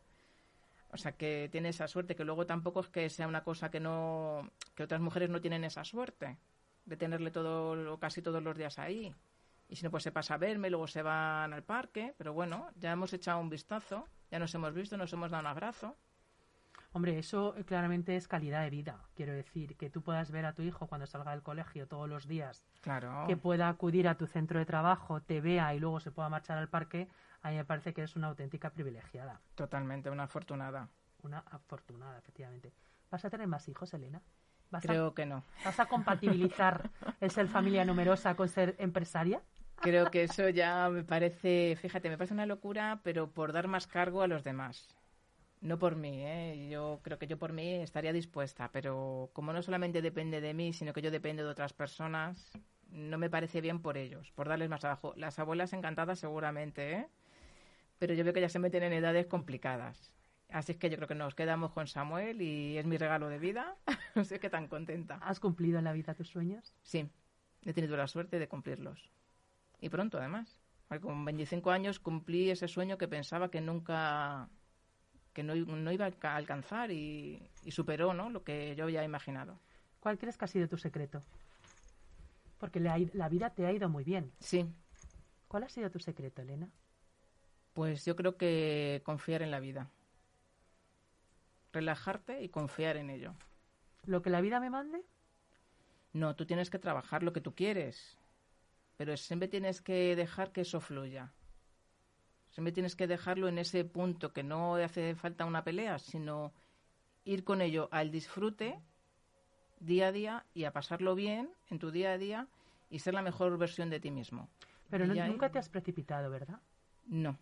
O 0.90 0.96
sea 0.96 1.12
que 1.12 1.48
tiene 1.50 1.70
esa 1.70 1.88
suerte, 1.88 2.16
que 2.16 2.24
luego 2.24 2.46
tampoco 2.46 2.80
es 2.80 2.88
que 2.88 3.10
sea 3.10 3.26
una 3.28 3.42
cosa 3.44 3.70
que 3.70 3.80
no, 3.80 4.50
que 4.74 4.84
otras 4.84 5.00
mujeres 5.00 5.28
no 5.30 5.40
tienen 5.40 5.64
esa 5.64 5.84
suerte 5.84 6.38
de 6.86 6.96
tenerle 6.96 7.30
todo, 7.30 7.98
casi 7.98 8.22
todos 8.22 8.42
los 8.42 8.56
días 8.56 8.78
ahí. 8.78 9.14
Y 9.68 9.76
si 9.76 9.84
no, 9.84 9.90
pues 9.90 10.02
se 10.02 10.12
pasa 10.12 10.34
a 10.34 10.38
verme, 10.38 10.70
luego 10.70 10.86
se 10.86 11.02
van 11.02 11.52
al 11.52 11.62
parque, 11.62 12.14
pero 12.16 12.32
bueno, 12.32 12.70
ya 12.76 12.92
hemos 12.92 13.12
echado 13.12 13.40
un 13.40 13.50
vistazo, 13.50 14.06
ya 14.30 14.38
nos 14.38 14.54
hemos 14.54 14.72
visto, 14.72 14.96
nos 14.96 15.12
hemos 15.12 15.30
dado 15.30 15.42
un 15.42 15.46
abrazo. 15.48 15.96
Hombre, 16.92 17.18
eso 17.18 17.54
eh, 17.56 17.64
claramente 17.64 18.16
es 18.16 18.28
calidad 18.28 18.62
de 18.62 18.70
vida. 18.70 18.98
Quiero 19.14 19.32
decir, 19.32 19.76
que 19.76 19.90
tú 19.90 20.02
puedas 20.02 20.30
ver 20.30 20.46
a 20.46 20.54
tu 20.54 20.62
hijo 20.62 20.86
cuando 20.86 21.06
salga 21.06 21.32
del 21.32 21.42
colegio 21.42 21.86
todos 21.86 22.08
los 22.08 22.26
días, 22.26 22.64
Claro. 22.80 23.24
que 23.26 23.36
pueda 23.36 23.68
acudir 23.68 24.08
a 24.08 24.16
tu 24.16 24.26
centro 24.26 24.58
de 24.58 24.64
trabajo, 24.66 25.20
te 25.20 25.40
vea 25.40 25.74
y 25.74 25.80
luego 25.80 26.00
se 26.00 26.10
pueda 26.10 26.28
marchar 26.28 26.56
al 26.58 26.68
parque, 26.68 27.08
a 27.42 27.50
mí 27.50 27.56
me 27.56 27.64
parece 27.64 27.92
que 27.92 28.00
eres 28.00 28.16
una 28.16 28.28
auténtica 28.28 28.70
privilegiada. 28.70 29.40
Totalmente, 29.54 30.10
una 30.10 30.24
afortunada. 30.24 30.88
Una 31.22 31.38
afortunada, 31.50 32.18
efectivamente. 32.18 32.72
¿Vas 33.10 33.24
a 33.24 33.30
tener 33.30 33.46
más 33.46 33.68
hijos, 33.68 33.92
Elena? 33.94 34.22
¿Vas, 34.70 34.82
Creo 34.82 35.14
que 35.14 35.26
no. 35.26 35.44
¿Vas 35.64 35.80
a 35.80 35.86
compatibilizar 35.86 36.90
el 37.20 37.30
ser 37.30 37.48
familia 37.48 37.84
numerosa 37.84 38.34
con 38.34 38.48
ser 38.48 38.76
empresaria? 38.78 39.42
Creo 39.80 40.10
que 40.10 40.24
eso 40.24 40.48
ya 40.48 40.88
me 40.90 41.04
parece, 41.04 41.76
fíjate, 41.80 42.08
me 42.08 42.18
parece 42.18 42.34
una 42.34 42.46
locura, 42.46 43.00
pero 43.04 43.30
por 43.30 43.52
dar 43.52 43.68
más 43.68 43.86
cargo 43.86 44.22
a 44.22 44.26
los 44.26 44.42
demás. 44.42 44.88
No 45.60 45.78
por 45.78 45.96
mí, 45.96 46.24
¿eh? 46.24 46.68
Yo 46.70 47.00
creo 47.02 47.18
que 47.18 47.26
yo 47.26 47.38
por 47.38 47.52
mí 47.52 47.74
estaría 47.74 48.12
dispuesta, 48.12 48.70
pero 48.72 49.30
como 49.32 49.52
no 49.52 49.62
solamente 49.62 50.02
depende 50.02 50.40
de 50.40 50.54
mí, 50.54 50.72
sino 50.72 50.92
que 50.92 51.02
yo 51.02 51.10
dependo 51.10 51.44
de 51.44 51.50
otras 51.50 51.72
personas, 51.72 52.52
no 52.90 53.18
me 53.18 53.28
parece 53.28 53.60
bien 53.60 53.80
por 53.80 53.96
ellos, 53.96 54.30
por 54.32 54.48
darles 54.48 54.68
más 54.68 54.80
trabajo. 54.80 55.14
Las 55.16 55.38
abuelas 55.38 55.72
encantadas 55.72 56.20
seguramente, 56.20 56.92
¿eh? 56.92 57.08
Pero 57.98 58.14
yo 58.14 58.22
veo 58.24 58.32
que 58.32 58.40
ya 58.40 58.48
se 58.48 58.60
meten 58.60 58.84
en 58.84 58.92
edades 58.92 59.26
complicadas. 59.26 60.12
Así 60.50 60.72
es 60.72 60.78
que 60.78 60.88
yo 60.88 60.96
creo 60.96 61.08
que 61.08 61.14
nos 61.14 61.34
quedamos 61.34 61.72
con 61.72 61.86
Samuel 61.88 62.40
y 62.40 62.78
es 62.78 62.86
mi 62.86 62.96
regalo 62.96 63.28
de 63.28 63.38
vida. 63.38 63.76
No 64.14 64.24
sé 64.24 64.40
qué 64.40 64.50
tan 64.50 64.66
contenta. 64.66 65.18
¿Has 65.22 65.38
cumplido 65.38 65.78
en 65.78 65.84
la 65.84 65.92
vida 65.92 66.12
tus 66.14 66.28
sueños? 66.28 66.74
Sí, 66.82 67.08
he 67.64 67.72
tenido 67.72 67.96
la 67.96 68.08
suerte 68.08 68.40
de 68.40 68.48
cumplirlos. 68.48 69.12
Y 69.80 69.90
pronto, 69.90 70.18
además. 70.18 70.58
Con 71.00 71.24
25 71.24 71.70
años 71.70 72.00
cumplí 72.00 72.50
ese 72.50 72.66
sueño 72.66 72.98
que 72.98 73.06
pensaba 73.06 73.50
que 73.50 73.60
nunca, 73.60 74.48
que 75.38 75.44
no, 75.44 75.54
no 75.54 75.92
iba 75.92 76.04
a 76.04 76.08
alca- 76.08 76.34
alcanzar 76.34 76.90
y, 76.90 77.40
y 77.64 77.70
superó 77.70 78.12
¿no? 78.12 78.28
lo 78.28 78.42
que 78.42 78.74
yo 78.74 78.82
había 78.82 79.04
imaginado. 79.04 79.56
¿Cuál 80.00 80.18
crees 80.18 80.36
que 80.36 80.44
ha 80.44 80.48
sido 80.48 80.66
tu 80.66 80.76
secreto? 80.78 81.22
Porque 82.58 82.80
id- 82.80 83.12
la 83.12 83.28
vida 83.28 83.50
te 83.50 83.64
ha 83.64 83.70
ido 83.70 83.88
muy 83.88 84.02
bien. 84.02 84.32
Sí, 84.40 84.66
¿Cuál 85.46 85.62
ha 85.62 85.68
sido 85.68 85.92
tu 85.92 86.00
secreto, 86.00 86.42
Elena? 86.42 86.68
pues 87.72 88.04
yo 88.04 88.16
creo 88.16 88.36
que 88.36 89.00
confiar 89.04 89.42
en 89.42 89.52
la 89.52 89.60
vida. 89.60 89.88
Relajarte 91.72 92.42
y 92.42 92.48
confiar 92.48 92.96
en 92.96 93.08
ello. 93.08 93.32
¿Lo 94.06 94.20
que 94.22 94.30
la 94.30 94.40
vida 94.40 94.58
me 94.58 94.70
mande? 94.70 95.04
No, 96.14 96.34
tú 96.34 96.46
tienes 96.46 96.68
que 96.68 96.80
trabajar 96.80 97.22
lo 97.22 97.32
que 97.32 97.40
tú 97.40 97.54
quieres, 97.54 98.18
pero 98.96 99.16
siempre 99.16 99.46
tienes 99.46 99.80
que 99.80 100.16
dejar 100.16 100.50
que 100.50 100.62
eso 100.62 100.80
fluya. 100.80 101.32
Siempre 102.58 102.72
tienes 102.72 102.96
que 102.96 103.06
dejarlo 103.06 103.46
en 103.46 103.56
ese 103.56 103.84
punto 103.84 104.32
que 104.32 104.42
no 104.42 104.74
hace 104.74 105.14
falta 105.14 105.44
una 105.44 105.62
pelea, 105.62 106.00
sino 106.00 106.52
ir 107.24 107.44
con 107.44 107.60
ello 107.62 107.88
al 107.92 108.10
disfrute 108.10 108.80
día 109.78 110.08
a 110.08 110.12
día 110.12 110.44
y 110.54 110.64
a 110.64 110.72
pasarlo 110.72 111.14
bien 111.14 111.50
en 111.70 111.78
tu 111.78 111.92
día 111.92 112.10
a 112.10 112.18
día 112.18 112.48
y 112.90 112.98
ser 112.98 113.14
la 113.14 113.22
mejor 113.22 113.56
versión 113.58 113.90
de 113.90 114.00
ti 114.00 114.10
mismo. 114.10 114.48
Pero 114.90 115.06
no- 115.06 115.14
nunca 115.28 115.50
te 115.50 115.60
has 115.60 115.68
precipitado, 115.68 116.30
¿verdad? 116.30 116.60
No, 117.06 117.38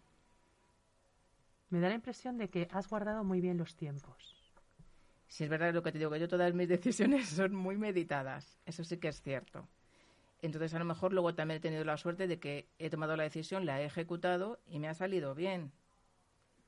Me 1.70 1.80
da 1.80 1.88
la 1.88 1.94
impresión 1.94 2.36
de 2.36 2.50
que 2.50 2.68
has 2.70 2.86
guardado 2.86 3.24
muy 3.24 3.40
bien 3.40 3.56
los 3.56 3.74
tiempos. 3.74 4.36
si 5.28 5.44
es 5.44 5.48
verdad 5.48 5.72
lo 5.72 5.82
que 5.82 5.92
te 5.92 5.98
digo, 5.98 6.10
que 6.10 6.20
yo 6.20 6.28
todas 6.28 6.52
mis 6.52 6.68
decisiones 7.16 7.26
son 7.26 7.54
muy 7.54 7.78
meditadas, 7.78 8.58
eso 8.66 8.84
sí 8.84 8.98
que 8.98 9.08
es 9.08 9.22
cierto. 9.22 9.66
Entonces, 10.42 10.74
a 10.74 10.78
lo 10.78 10.84
mejor 10.84 11.12
luego 11.12 11.34
también 11.34 11.58
he 11.58 11.60
tenido 11.60 11.84
la 11.84 11.96
suerte 11.96 12.26
de 12.26 12.38
que 12.38 12.68
he 12.78 12.90
tomado 12.90 13.16
la 13.16 13.22
decisión, 13.22 13.66
la 13.66 13.80
he 13.80 13.84
ejecutado 13.84 14.60
y 14.66 14.78
me 14.78 14.88
ha 14.88 14.94
salido 14.94 15.34
bien. 15.34 15.72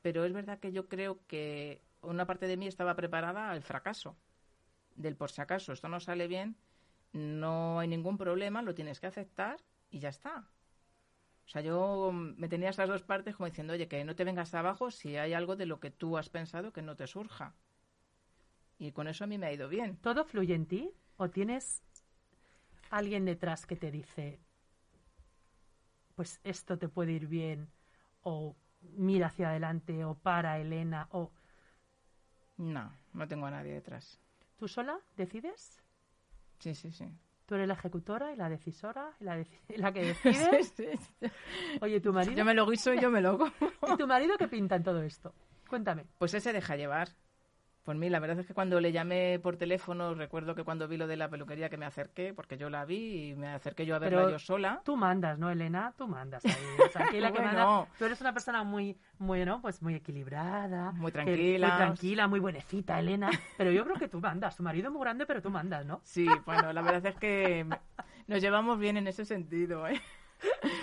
Pero 0.02 0.24
es 0.24 0.32
verdad 0.32 0.58
que 0.58 0.72
yo 0.72 0.88
creo 0.88 1.26
que 1.26 1.82
una 2.00 2.26
parte 2.26 2.46
de 2.46 2.56
mí 2.56 2.66
estaba 2.66 2.96
preparada 2.96 3.50
al 3.50 3.62
fracaso. 3.62 4.16
Del 4.94 5.16
por 5.16 5.30
si 5.30 5.40
acaso 5.40 5.72
esto 5.72 5.88
no 5.88 6.00
sale 6.00 6.28
bien, 6.28 6.56
no 7.12 7.78
hay 7.78 7.88
ningún 7.88 8.18
problema, 8.18 8.62
lo 8.62 8.74
tienes 8.74 9.00
que 9.00 9.06
aceptar 9.06 9.58
y 9.90 9.98
ya 10.00 10.08
está. 10.08 10.48
O 11.46 11.50
sea, 11.50 11.62
yo 11.62 12.12
me 12.12 12.48
tenía 12.48 12.68
esas 12.68 12.88
dos 12.88 13.02
partes 13.02 13.34
como 13.34 13.46
diciendo, 13.48 13.72
oye, 13.72 13.88
que 13.88 14.04
no 14.04 14.14
te 14.14 14.24
vengas 14.24 14.52
abajo 14.54 14.90
si 14.90 15.16
hay 15.16 15.32
algo 15.32 15.56
de 15.56 15.66
lo 15.66 15.80
que 15.80 15.90
tú 15.90 16.18
has 16.18 16.28
pensado 16.28 16.72
que 16.72 16.82
no 16.82 16.94
te 16.94 17.06
surja. 17.06 17.54
Y 18.78 18.92
con 18.92 19.08
eso 19.08 19.24
a 19.24 19.26
mí 19.26 19.38
me 19.38 19.46
ha 19.46 19.52
ido 19.52 19.68
bien. 19.68 19.96
¿Todo 19.96 20.24
fluye 20.24 20.54
en 20.54 20.66
ti? 20.66 20.92
¿O 21.16 21.30
tienes 21.30 21.82
alguien 22.90 23.24
detrás 23.24 23.66
que 23.66 23.76
te 23.76 23.90
dice, 23.90 24.40
pues 26.14 26.40
esto 26.44 26.78
te 26.78 26.88
puede 26.88 27.12
ir 27.12 27.26
bien? 27.26 27.70
¿O 28.22 28.56
mira 28.80 29.26
hacia 29.28 29.50
adelante? 29.50 30.04
¿O 30.04 30.14
para, 30.14 30.58
Elena? 30.58 31.08
¿O 31.12 31.30
No, 32.56 32.92
no 33.12 33.28
tengo 33.28 33.46
a 33.46 33.50
nadie 33.50 33.72
detrás. 33.74 34.20
tú 34.56 34.66
sola 34.68 34.98
decides? 35.16 35.80
Sí, 36.58 36.74
sí, 36.74 36.90
sí. 36.90 37.06
¿Tú 37.46 37.54
eres 37.54 37.68
la 37.68 37.74
ejecutora 37.74 38.32
y 38.32 38.36
la 38.36 38.48
decisora 38.50 39.12
y 39.20 39.24
la, 39.24 39.42
la 39.76 39.92
que 39.92 40.02
decide? 40.22 40.62
Sí, 40.64 40.84
sí. 41.20 41.30
Oye, 41.80 42.00
¿tu 42.00 42.12
marido? 42.12 42.36
Yo 42.36 42.44
me 42.44 42.52
lo 42.54 42.66
guiso 42.66 42.92
y 42.92 43.00
yo 43.00 43.10
me 43.10 43.20
lo 43.20 43.38
como. 43.80 43.94
¿Y 43.94 43.96
tu 43.96 44.06
marido 44.06 44.36
qué 44.36 44.48
pinta 44.48 44.74
en 44.76 44.82
todo 44.82 45.02
esto? 45.02 45.32
Cuéntame. 45.68 46.04
Pues 46.18 46.34
ese 46.34 46.52
deja 46.52 46.76
llevar. 46.76 47.10
Por 47.88 47.96
mí, 47.96 48.10
la 48.10 48.18
verdad 48.20 48.38
es 48.38 48.46
que 48.46 48.52
cuando 48.52 48.82
le 48.82 48.92
llamé 48.92 49.38
por 49.42 49.56
teléfono, 49.56 50.12
recuerdo 50.14 50.54
que 50.54 50.62
cuando 50.62 50.86
vi 50.88 50.98
lo 50.98 51.06
de 51.06 51.16
la 51.16 51.30
peluquería 51.30 51.70
que 51.70 51.78
me 51.78 51.86
acerqué, 51.86 52.34
porque 52.34 52.58
yo 52.58 52.68
la 52.68 52.84
vi 52.84 53.30
y 53.30 53.34
me 53.34 53.48
acerqué 53.48 53.86
yo 53.86 53.96
a 53.96 53.98
verla 53.98 54.18
Pero 54.18 54.30
yo 54.32 54.38
sola. 54.38 54.82
Tú 54.84 54.94
mandas, 54.94 55.38
¿no, 55.38 55.48
Elena? 55.48 55.94
Tú 55.96 56.06
mandas 56.06 56.44
ahí. 56.44 56.52
O 56.86 56.90
sea, 56.90 57.06
aquí 57.06 57.18
la 57.18 57.32
que 57.32 57.40
manda- 57.40 57.86
Tú 57.98 58.04
eres 58.04 58.20
una 58.20 58.34
persona 58.34 58.62
muy, 58.62 58.98
muy, 59.18 59.42
¿no? 59.46 59.62
Pues 59.62 59.80
muy 59.80 59.94
equilibrada. 59.94 60.92
Muy 60.92 61.12
tranquila. 61.12 61.66
muy 61.68 61.76
tranquila, 61.78 62.28
muy 62.28 62.40
buenecita, 62.40 62.98
Elena. 62.98 63.30
Pero 63.56 63.70
yo 63.70 63.84
creo 63.84 63.96
que 63.96 64.08
tú 64.08 64.20
mandas. 64.20 64.54
Tu 64.54 64.62
marido 64.62 64.88
es 64.88 64.92
muy 64.92 65.00
grande, 65.00 65.24
pero 65.24 65.40
tú 65.40 65.48
mandas, 65.48 65.86
¿no? 65.86 66.02
Sí, 66.04 66.28
bueno, 66.44 66.74
la 66.74 66.82
verdad 66.82 67.06
es 67.06 67.16
que 67.16 67.64
nos 68.26 68.42
llevamos 68.42 68.78
bien 68.78 68.98
en 68.98 69.06
ese 69.06 69.24
sentido, 69.24 69.88
¿eh? 69.88 69.98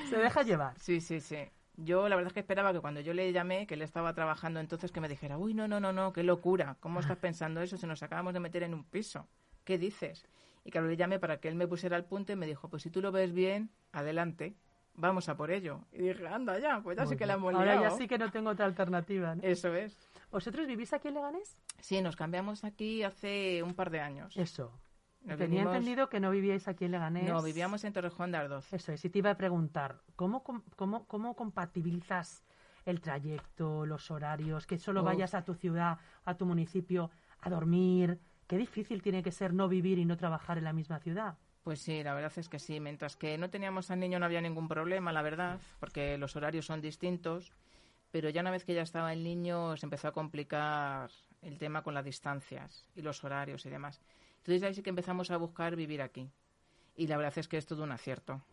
Se 0.10 0.18
deja 0.18 0.42
llevar. 0.42 0.74
Sí, 0.80 1.00
sí, 1.02 1.22
sí. 1.22 1.38
Yo 1.78 2.08
la 2.08 2.16
verdad 2.16 2.30
es 2.30 2.34
que 2.34 2.40
esperaba 2.40 2.72
que 2.74 2.80
cuando 2.80 3.02
yo 3.02 3.14
le 3.14 3.32
llamé, 3.32 3.68
que 3.68 3.74
él 3.74 3.82
estaba 3.82 4.14
trabajando 4.14 4.60
entonces, 4.60 4.92
que 4.92 5.02
me 5.02 5.10
dijera, 5.10 5.38
uy, 5.38 5.54
no, 5.54 5.68
no, 5.68 5.80
no, 5.80 5.92
no, 5.92 6.14
qué 6.14 6.24
locura, 6.24 6.78
¿cómo 6.80 7.02
estás 7.02 7.18
pensando 7.18 7.62
eso 7.62 7.78
si 7.78 7.86
nos 7.86 8.02
acabamos 8.02 8.34
de 8.34 8.40
meter 8.40 8.64
en 8.64 8.74
un 8.74 8.84
piso? 8.84 9.28
¿Qué 9.64 9.78
dices? 9.78 10.26
Y 10.64 10.72
claro, 10.72 10.88
le 10.88 10.98
llamé 10.98 11.20
para 11.20 11.40
que 11.40 11.48
él 11.48 11.56
me 11.56 11.68
pusiera 11.68 11.96
al 11.96 12.06
punto 12.06 12.32
y 12.32 12.36
me 12.36 12.48
dijo, 12.48 12.70
pues 12.70 12.84
si 12.84 12.90
tú 12.90 13.02
lo 13.02 13.12
ves 13.12 13.34
bien, 13.34 13.70
adelante, 13.92 14.56
vamos 14.96 15.30
a 15.30 15.36
por 15.36 15.52
ello. 15.52 15.82
Y 15.92 16.02
dije, 16.02 16.28
anda 16.28 16.58
ya, 16.60 16.82
pues 16.82 16.98
ya 16.98 17.04
Muy 17.04 17.14
sí 17.14 17.18
que 17.18 17.26
la 17.26 17.34
hemos 17.34 17.54
Ahora 17.54 17.82
ya 17.82 17.92
sí 17.92 18.08
que 18.08 18.18
no 18.18 18.32
tengo 18.32 18.52
otra 18.52 18.66
alternativa, 18.66 19.36
¿no? 19.36 19.44
Eso 19.44 19.74
es. 19.76 19.98
¿Vosotros 20.32 20.66
vivís 20.68 20.94
aquí 20.94 21.10
en 21.10 21.16
Leganés? 21.16 21.58
Sí, 21.80 22.02
nos 22.02 22.16
cambiamos 22.16 22.64
aquí 22.64 23.04
hace 23.04 23.62
un 23.64 23.74
par 23.74 23.90
de 23.90 24.00
años. 24.00 24.36
Eso. 24.38 24.72
Nos 25.26 25.40
Tenía 25.40 25.64
entendido 25.64 26.08
que 26.08 26.20
no 26.20 26.30
vivíais 26.30 26.68
aquí 26.68 26.86
en 26.86 26.92
Leganés. 26.92 27.28
No, 27.28 27.42
vivíamos 27.42 27.84
en 27.84 27.94
Torrejón 27.94 28.32
de 28.32 28.38
Ardoz. 28.38 28.72
Eso 28.72 28.92
es, 28.92 29.04
y 29.06 29.10
te 29.10 29.20
iba 29.20 29.32
a 29.32 29.38
preguntar, 29.38 30.02
¿cómo, 30.16 30.44
cómo, 30.44 31.08
cómo 31.08 31.36
compatibilizas 31.36 32.44
el 32.86 33.02
trayecto, 33.02 33.88
los 33.88 34.12
horarios, 34.12 34.68
que 34.68 34.78
solo 34.78 35.02
Uf. 35.02 35.08
vayas 35.08 35.34
a 35.34 35.44
tu 35.44 35.56
ciudad, 35.56 35.98
a 36.26 36.36
tu 36.36 36.46
municipio, 36.46 37.10
a 37.42 37.50
dormir? 37.50 38.20
Qué 38.46 38.58
difícil 38.58 39.02
tiene 39.02 39.24
que 39.24 39.32
ser 39.32 39.52
no 39.52 39.68
vivir 39.68 39.98
y 39.98 40.06
no 40.06 40.16
trabajar 40.16 40.60
en 40.60 40.64
la 40.64 40.74
misma 40.74 41.00
ciudad. 41.00 41.38
Pues 41.64 41.82
sí, 41.82 42.04
la 42.04 42.14
verdad 42.14 42.32
es 42.36 42.48
que 42.48 42.60
sí. 42.60 42.80
Mientras 42.80 43.16
que 43.16 43.40
no 43.40 43.50
teníamos 43.50 43.90
al 43.90 44.00
niño 44.00 44.20
no 44.20 44.26
había 44.26 44.42
ningún 44.42 44.68
problema, 44.68 45.12
la 45.12 45.24
verdad, 45.24 45.60
porque 45.80 46.20
los 46.20 46.36
horarios 46.36 46.68
son 46.68 46.82
distintos. 46.82 47.54
Pero 48.12 48.30
ya 48.30 48.42
una 48.42 48.52
vez 48.52 48.64
que 48.64 48.76
ya 48.76 48.84
estaba 48.84 49.12
el 49.12 49.24
niño 49.24 49.76
se 49.76 49.88
empezó 49.88 50.08
a 50.08 50.12
complicar 50.12 51.10
el 51.42 51.58
tema 51.58 51.82
con 51.82 51.96
las 51.96 52.06
distancias 52.06 52.86
y 52.94 53.02
los 53.02 53.24
horarios 53.24 53.66
y 53.66 53.70
demás. 53.72 54.00
Entonces 54.46 54.62
ahí 54.62 54.76
sí 54.76 54.84
que 54.84 54.92
empezamos 54.92 55.32
a 55.32 55.38
buscar 55.38 55.76
vivir 55.76 56.04
aquí. 56.04 56.30
Y 56.96 57.08
la 57.08 57.18
verdad 57.18 57.36
es 57.36 57.48
que 57.48 57.58
es 57.58 57.66
todo 57.66 57.84
un 57.84 57.92
acierto. 57.92 58.44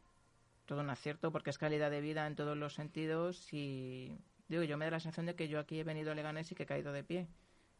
Todo 0.65 0.81
un 0.81 0.89
acierto 0.89 1.31
porque 1.31 1.51
es 1.51 1.59
calidad 1.59 1.91
de 1.91 2.01
vida 2.01 2.27
en 2.27 2.35
todos 2.35 2.57
los 2.57 2.73
sentidos 2.73 3.53
y 3.53 4.17
digo, 4.49 4.63
yo 4.63 4.79
me 4.79 4.87
da 4.87 4.93
la 4.93 5.01
sensación 5.01 5.27
de 5.27 5.35
que 5.35 5.49
yo 5.49 5.59
aquí 5.61 5.81
he 5.81 5.85
venido 5.85 6.11
a 6.11 6.15
Leganés 6.15 6.51
y 6.51 6.55
que 6.55 6.63
he 6.63 6.67
caído 6.67 6.93
de 6.95 7.05
pie. 7.05 7.29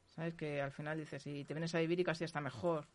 ¿Sabes? 0.09 0.35
Que 0.35 0.61
al 0.61 0.73
final 0.73 0.99
dices, 0.99 1.27
y 1.27 1.47
te 1.47 1.55
vienes 1.55 1.75
a 1.75 1.79
vivir 1.79 2.01
y 2.01 2.05
casi 2.05 2.25
está 2.25 2.43
mejor. 2.43 2.87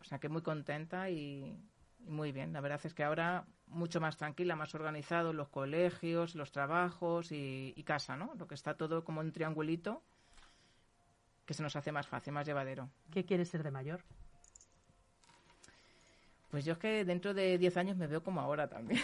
O 0.00 0.02
sea 0.02 0.18
que 0.18 0.28
muy 0.28 0.42
contenta 0.42 1.08
y, 1.08 1.56
y 2.00 2.10
muy 2.10 2.32
bien. 2.32 2.52
La 2.52 2.60
verdad 2.60 2.80
es 2.82 2.94
que 2.94 3.04
ahora 3.04 3.46
mucho 3.68 4.00
más 4.00 4.16
tranquila, 4.16 4.56
más 4.56 4.74
organizado, 4.74 5.32
los 5.32 5.50
colegios, 5.50 6.34
los 6.34 6.50
trabajos 6.50 7.30
y, 7.30 7.74
y 7.76 7.84
casa, 7.84 8.16
¿no? 8.16 8.34
Lo 8.36 8.48
que 8.48 8.56
está 8.56 8.76
todo 8.76 9.04
como 9.04 9.20
un 9.20 9.30
triangulito 9.30 10.02
que 11.46 11.54
se 11.54 11.62
nos 11.62 11.76
hace 11.76 11.92
más 11.92 12.08
fácil, 12.08 12.32
más 12.32 12.44
llevadero. 12.44 12.90
¿Qué 13.12 13.24
quieres 13.24 13.50
ser 13.50 13.62
de 13.62 13.70
mayor? 13.70 14.02
Pues 16.50 16.64
yo 16.64 16.72
es 16.74 16.78
que 16.78 17.04
dentro 17.04 17.34
de 17.34 17.58
10 17.58 17.76
años 17.76 17.96
me 17.96 18.06
veo 18.06 18.22
como 18.22 18.40
ahora 18.40 18.68
también. 18.68 19.02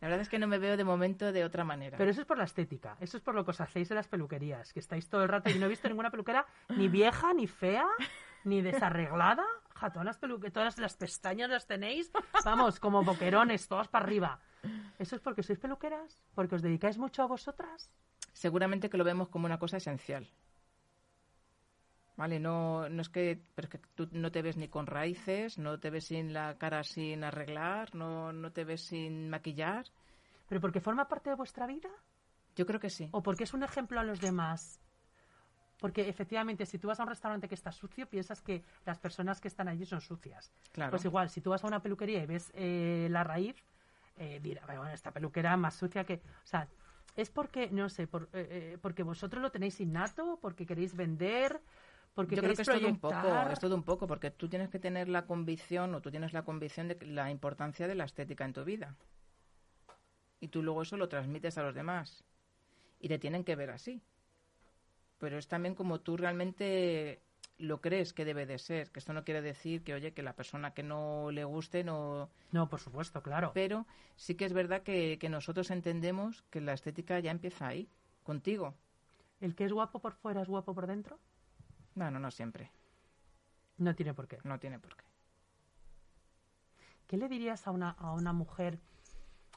La 0.00 0.08
verdad 0.08 0.22
es 0.22 0.28
que 0.28 0.38
no 0.38 0.48
me 0.48 0.58
veo 0.58 0.76
de 0.76 0.84
momento 0.84 1.30
de 1.32 1.44
otra 1.44 1.62
manera. 1.62 1.96
Pero 1.96 2.10
eso 2.10 2.22
es 2.22 2.26
por 2.26 2.36
la 2.36 2.44
estética, 2.44 2.96
eso 3.00 3.16
es 3.16 3.22
por 3.22 3.34
lo 3.34 3.44
que 3.44 3.52
os 3.52 3.60
hacéis 3.60 3.90
en 3.90 3.96
las 3.96 4.08
peluquerías, 4.08 4.72
que 4.72 4.80
estáis 4.80 5.08
todo 5.08 5.22
el 5.22 5.28
rato 5.28 5.48
y 5.50 5.54
no 5.54 5.66
he 5.66 5.68
visto 5.68 5.88
ninguna 5.88 6.10
peluquera 6.10 6.44
ni 6.70 6.88
vieja, 6.88 7.32
ni 7.32 7.46
fea, 7.46 7.86
ni 8.44 8.62
desarreglada. 8.62 9.44
Ja, 9.74 9.90
todas 9.90 10.06
las 10.06 10.18
todas 10.52 10.78
las 10.78 10.96
pestañas 10.96 11.50
las 11.50 11.66
tenéis, 11.66 12.10
vamos, 12.44 12.80
como 12.80 13.04
boquerones, 13.04 13.68
todas 13.68 13.88
para 13.88 14.04
arriba. 14.04 14.40
¿Eso 14.98 15.16
es 15.16 15.22
porque 15.22 15.42
sois 15.42 15.58
peluqueras? 15.58 16.20
¿Porque 16.34 16.54
os 16.56 16.62
dedicáis 16.62 16.98
mucho 16.98 17.22
a 17.22 17.26
vosotras? 17.26 17.90
Seguramente 18.32 18.90
que 18.90 18.96
lo 18.96 19.04
vemos 19.04 19.28
como 19.28 19.46
una 19.46 19.58
cosa 19.58 19.76
esencial. 19.76 20.28
Vale, 22.16 22.38
no, 22.38 22.88
no 22.88 23.02
es 23.02 23.08
que, 23.08 23.40
pero 23.54 23.66
es 23.66 23.70
que 23.70 23.78
tú 23.94 24.08
no 24.12 24.30
te 24.30 24.42
ves 24.42 24.56
ni 24.56 24.68
con 24.68 24.86
raíces, 24.86 25.58
no 25.58 25.80
te 25.80 25.90
ves 25.90 26.06
sin 26.06 26.32
la 26.32 26.56
cara 26.58 26.84
sin 26.84 27.24
arreglar, 27.24 27.94
no, 27.94 28.32
no 28.32 28.52
te 28.52 28.64
ves 28.64 28.82
sin 28.82 29.30
maquillar. 29.30 29.86
¿Pero 30.48 30.60
porque 30.60 30.80
forma 30.80 31.08
parte 31.08 31.30
de 31.30 31.36
vuestra 31.36 31.66
vida? 31.66 31.88
Yo 32.54 32.66
creo 32.66 32.78
que 32.78 32.90
sí. 32.90 33.08
¿O 33.12 33.22
porque 33.22 33.44
es 33.44 33.54
un 33.54 33.62
ejemplo 33.62 33.98
a 33.98 34.04
los 34.04 34.20
demás? 34.20 34.78
Porque 35.78 36.08
efectivamente, 36.08 36.66
si 36.66 36.78
tú 36.78 36.88
vas 36.88 37.00
a 37.00 37.02
un 37.02 37.08
restaurante 37.08 37.48
que 37.48 37.54
está 37.54 37.72
sucio, 37.72 38.06
piensas 38.06 38.40
que 38.42 38.62
las 38.84 38.98
personas 38.98 39.40
que 39.40 39.48
están 39.48 39.68
allí 39.68 39.84
son 39.86 40.00
sucias. 40.00 40.52
Claro. 40.70 40.90
Pues 40.90 41.04
igual, 41.04 41.30
si 41.30 41.40
tú 41.40 41.50
vas 41.50 41.64
a 41.64 41.66
una 41.66 41.80
peluquería 41.80 42.22
y 42.22 42.26
ves 42.26 42.52
eh, 42.54 43.08
la 43.10 43.24
raíz, 43.24 43.56
eh, 44.16 44.38
dirá, 44.40 44.64
bueno, 44.66 44.88
esta 44.88 45.10
peluquera 45.10 45.56
más 45.56 45.74
sucia 45.74 46.04
que... 46.04 46.16
O 46.16 46.46
sea, 46.46 46.68
es 47.16 47.30
porque, 47.30 47.68
no 47.70 47.88
sé, 47.88 48.06
por, 48.06 48.28
eh, 48.32 48.74
eh, 48.74 48.78
porque 48.80 49.02
vosotros 49.02 49.42
lo 49.42 49.50
tenéis 49.50 49.80
innato, 49.80 50.38
porque 50.40 50.66
queréis 50.66 50.94
vender, 50.94 51.60
porque 52.14 52.36
Yo 52.36 52.42
creo 52.42 52.54
que 52.54 52.62
es 52.62 52.68
todo 52.68 52.76
un 52.76 52.98
proyectar. 52.98 53.22
poco, 53.22 53.52
es 53.52 53.60
todo 53.60 53.74
un 53.74 53.82
poco, 53.82 54.06
porque 54.06 54.30
tú 54.30 54.48
tienes 54.48 54.68
que 54.68 54.78
tener 54.78 55.08
la 55.08 55.24
convicción 55.26 55.94
o 55.94 56.02
tú 56.02 56.10
tienes 56.10 56.32
la 56.32 56.42
convicción 56.42 56.88
de 56.88 56.98
la 57.06 57.30
importancia 57.30 57.88
de 57.88 57.94
la 57.94 58.04
estética 58.04 58.44
en 58.44 58.52
tu 58.52 58.64
vida. 58.64 58.96
Y 60.40 60.48
tú 60.48 60.62
luego 60.62 60.82
eso 60.82 60.96
lo 60.96 61.08
transmites 61.08 61.56
a 61.56 61.62
los 61.62 61.74
demás. 61.74 62.24
Y 63.00 63.08
te 63.08 63.18
tienen 63.18 63.44
que 63.44 63.56
ver 63.56 63.70
así. 63.70 64.02
Pero 65.18 65.38
es 65.38 65.48
también 65.48 65.74
como 65.74 66.00
tú 66.00 66.16
realmente 66.16 67.22
lo 67.58 67.80
crees 67.80 68.12
que 68.12 68.24
debe 68.24 68.44
de 68.44 68.58
ser. 68.58 68.90
Que 68.90 68.98
esto 68.98 69.12
no 69.12 69.24
quiere 69.24 69.40
decir 69.40 69.82
que, 69.82 69.94
oye, 69.94 70.12
que 70.12 70.22
la 70.22 70.34
persona 70.34 70.74
que 70.74 70.82
no 70.82 71.30
le 71.30 71.44
guste 71.44 71.84
no... 71.84 72.28
No, 72.50 72.68
por 72.68 72.80
supuesto, 72.80 73.22
claro. 73.22 73.52
Pero 73.54 73.86
sí 74.16 74.34
que 74.34 74.44
es 74.44 74.52
verdad 74.52 74.82
que, 74.82 75.16
que 75.18 75.28
nosotros 75.28 75.70
entendemos 75.70 76.42
que 76.50 76.60
la 76.60 76.72
estética 76.74 77.20
ya 77.20 77.30
empieza 77.30 77.68
ahí, 77.68 77.88
contigo. 78.24 78.74
¿El 79.40 79.54
que 79.54 79.64
es 79.64 79.72
guapo 79.72 80.00
por 80.00 80.12
fuera 80.12 80.42
es 80.42 80.48
guapo 80.48 80.74
por 80.74 80.86
dentro? 80.86 81.18
No, 81.94 82.10
no, 82.10 82.18
no 82.18 82.30
siempre. 82.30 82.70
No 83.78 83.94
tiene 83.94 84.14
por 84.14 84.28
qué. 84.28 84.38
No 84.44 84.58
tiene 84.58 84.78
por 84.78 84.96
qué. 84.96 85.04
¿Qué 87.06 87.16
le 87.16 87.28
dirías 87.28 87.66
a 87.66 87.70
una, 87.70 87.90
a 87.90 88.12
una 88.12 88.32
mujer 88.32 88.78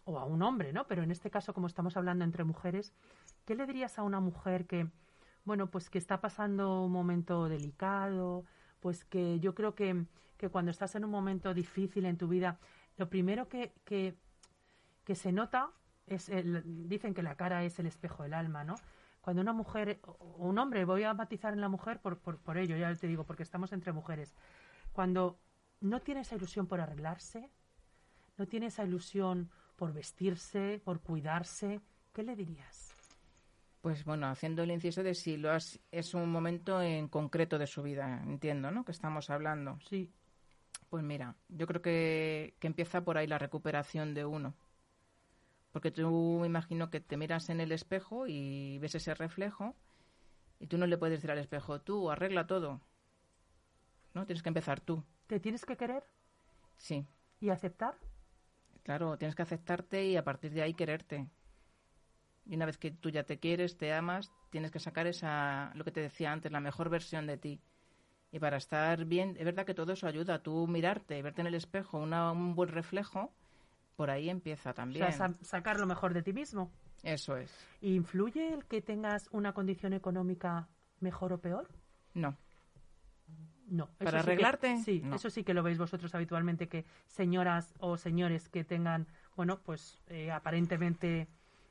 o 0.03 0.19
a 0.19 0.25
un 0.25 0.41
hombre, 0.41 0.73
¿no? 0.73 0.85
Pero 0.87 1.03
en 1.03 1.11
este 1.11 1.29
caso, 1.31 1.53
como 1.53 1.67
estamos 1.67 1.95
hablando 1.97 2.25
entre 2.25 2.43
mujeres, 2.43 2.93
¿qué 3.45 3.55
le 3.55 3.65
dirías 3.65 3.97
a 3.97 4.03
una 4.03 4.19
mujer 4.19 4.65
que, 4.67 4.87
bueno, 5.45 5.67
pues 5.71 5.89
que 5.89 5.97
está 5.97 6.19
pasando 6.21 6.83
un 6.83 6.91
momento 6.91 7.47
delicado, 7.47 8.43
pues 8.81 9.05
que 9.05 9.39
yo 9.39 9.55
creo 9.55 9.73
que, 9.73 10.05
que 10.37 10.49
cuando 10.49 10.71
estás 10.71 10.95
en 10.95 11.05
un 11.05 11.11
momento 11.11 11.53
difícil 11.53 12.05
en 12.05 12.17
tu 12.17 12.27
vida, 12.27 12.59
lo 12.97 13.09
primero 13.09 13.47
que, 13.47 13.73
que, 13.85 14.15
que 15.05 15.15
se 15.15 15.31
nota 15.31 15.71
es, 16.07 16.29
el- 16.29 16.87
dicen 16.89 17.13
que 17.13 17.23
la 17.23 17.35
cara 17.35 17.63
es 17.63 17.79
el 17.79 17.85
espejo 17.87 18.23
del 18.23 18.33
alma, 18.33 18.63
¿no? 18.63 18.75
Cuando 19.25 19.41
una 19.41 19.53
mujer 19.53 19.99
o 20.05 20.35
un 20.37 20.59
hombre, 20.59 20.85
voy 20.85 21.01
a 21.01 21.15
matizar 21.15 21.51
en 21.51 21.59
la 21.59 21.67
mujer 21.67 21.99
por, 21.99 22.19
por, 22.19 22.37
por 22.37 22.59
ello, 22.59 22.77
ya 22.77 22.93
te 22.93 23.07
digo, 23.07 23.23
porque 23.23 23.41
estamos 23.41 23.73
entre 23.73 23.91
mujeres, 23.91 24.35
cuando 24.93 25.39
no 25.81 25.99
tiene 25.99 26.21
esa 26.21 26.35
ilusión 26.35 26.67
por 26.67 26.79
arreglarse, 26.79 27.49
no 28.37 28.45
tiene 28.45 28.67
esa 28.67 28.83
ilusión 28.83 29.49
por 29.77 29.93
vestirse, 29.93 30.79
por 30.85 31.01
cuidarse, 31.01 31.81
¿qué 32.13 32.21
le 32.21 32.35
dirías? 32.35 32.93
Pues 33.81 34.05
bueno, 34.05 34.27
haciendo 34.27 34.61
el 34.61 34.69
inciso 34.69 35.01
de 35.01 35.15
si 35.15 35.37
lo 35.37 35.49
has, 35.49 35.79
es 35.91 36.13
un 36.13 36.29
momento 36.29 36.79
en 36.79 37.07
concreto 37.07 37.57
de 37.57 37.65
su 37.65 37.81
vida, 37.81 38.21
entiendo, 38.27 38.69
¿no? 38.69 38.85
Que 38.85 38.91
estamos 38.91 39.31
hablando. 39.31 39.79
Sí, 39.89 40.11
Pues 40.91 41.03
mira, 41.03 41.35
yo 41.49 41.65
creo 41.65 41.81
que, 41.81 42.53
que 42.59 42.67
empieza 42.67 43.03
por 43.03 43.17
ahí 43.17 43.25
la 43.25 43.39
recuperación 43.39 44.13
de 44.13 44.23
uno. 44.23 44.53
Porque 45.75 45.91
tú 45.91 46.37
me 46.39 46.47
imagino 46.47 46.89
que 46.89 47.01
te 47.01 47.17
miras 47.17 47.49
en 47.49 47.59
el 47.59 47.73
espejo 47.73 48.27
y 48.27 48.77
ves 48.79 48.95
ese 48.95 49.13
reflejo 49.13 49.75
y 50.57 50.67
tú 50.67 50.77
no 50.77 50.87
le 50.87 50.97
puedes 50.97 51.17
decir 51.17 51.29
al 51.31 51.37
espejo, 51.37 51.81
tú 51.81 52.09
arregla 52.09 52.47
todo. 52.47 52.79
¿No? 54.13 54.25
Tienes 54.25 54.41
que 54.41 54.47
empezar 54.47 54.79
tú. 54.79 55.03
te 55.27 55.41
tienes 55.41 55.65
que 55.65 55.75
querer 55.75 56.05
Sí, 56.77 57.05
y 57.41 57.49
aceptar. 57.49 57.95
claro, 58.83 59.17
tienes 59.17 59.35
que 59.35 59.41
aceptarte 59.41 60.05
y 60.05 60.15
a 60.15 60.23
partir 60.23 60.53
de 60.53 60.61
ahí 60.61 60.73
quererte. 60.73 61.27
Y 62.45 62.55
una 62.55 62.65
vez 62.65 62.77
que 62.77 62.91
tú 62.91 63.09
ya 63.09 63.23
te 63.25 63.37
quieres, 63.37 63.75
te 63.77 63.91
amas, 63.91 64.31
tienes 64.51 64.71
que 64.71 64.79
sacar 64.79 65.07
esa, 65.07 65.73
lo 65.75 65.83
que 65.83 65.91
te 65.91 65.99
decía 65.99 66.31
antes, 66.31 66.53
la 66.53 66.61
mejor 66.61 66.87
versión 66.89 67.27
de 67.27 67.35
ti. 67.37 67.59
Y 68.31 68.39
para 68.39 68.55
estar 68.55 69.03
bien, 69.03 69.35
es 69.37 69.43
verdad 69.43 69.65
que 69.65 69.73
todo 69.73 69.91
eso 69.91 70.07
ayuda. 70.07 70.41
Tú 70.41 70.67
mirarte, 70.67 71.21
verte 71.21 71.41
en 71.41 71.47
el 71.47 71.55
espejo, 71.55 71.97
una- 71.97 72.31
un 72.31 72.55
buen 72.55 72.69
reflejo, 72.69 73.33
por 73.95 74.09
ahí 74.09 74.29
empieza 74.29 74.71
O 74.71 74.73
también. 74.73 75.05
sea, 75.11 75.29
sa- 75.29 75.43
sacar 75.43 75.79
lo 75.79 75.85
mejor 75.85 76.13
de 76.13 76.21
ti 76.21 76.33
mismo. 76.33 76.71
Eso 77.03 77.37
es. 77.37 77.51
¿Influye 77.81 78.53
el 78.53 78.65
que 78.65 78.81
tengas 78.81 79.29
una 79.31 79.53
condición 79.53 79.93
económica 79.93 80.67
mejor 80.99 81.33
o 81.33 81.39
peor? 81.39 81.69
No. 82.13 82.35
No. 83.67 83.87
¿Para 83.97 84.11
sí 84.11 84.11
que- 84.11 84.17
arreglarte? 84.17 84.77
sí, 84.83 85.01
No. 85.03 85.15
eso 85.15 85.29
sí 85.29 85.43
que 85.43 85.53
lo 85.53 85.63
veis 85.63 85.77
vosotros 85.77 86.13
habitualmente, 86.13 86.67
que 86.67 86.85
señoras 87.07 87.73
o 87.79 87.97
señores 87.97 88.47
que 88.49 88.63
tengan, 88.63 89.07
bueno, 89.35 89.59
pues 89.61 90.01
eh, 90.07 90.31
aparentemente, 90.31 91.27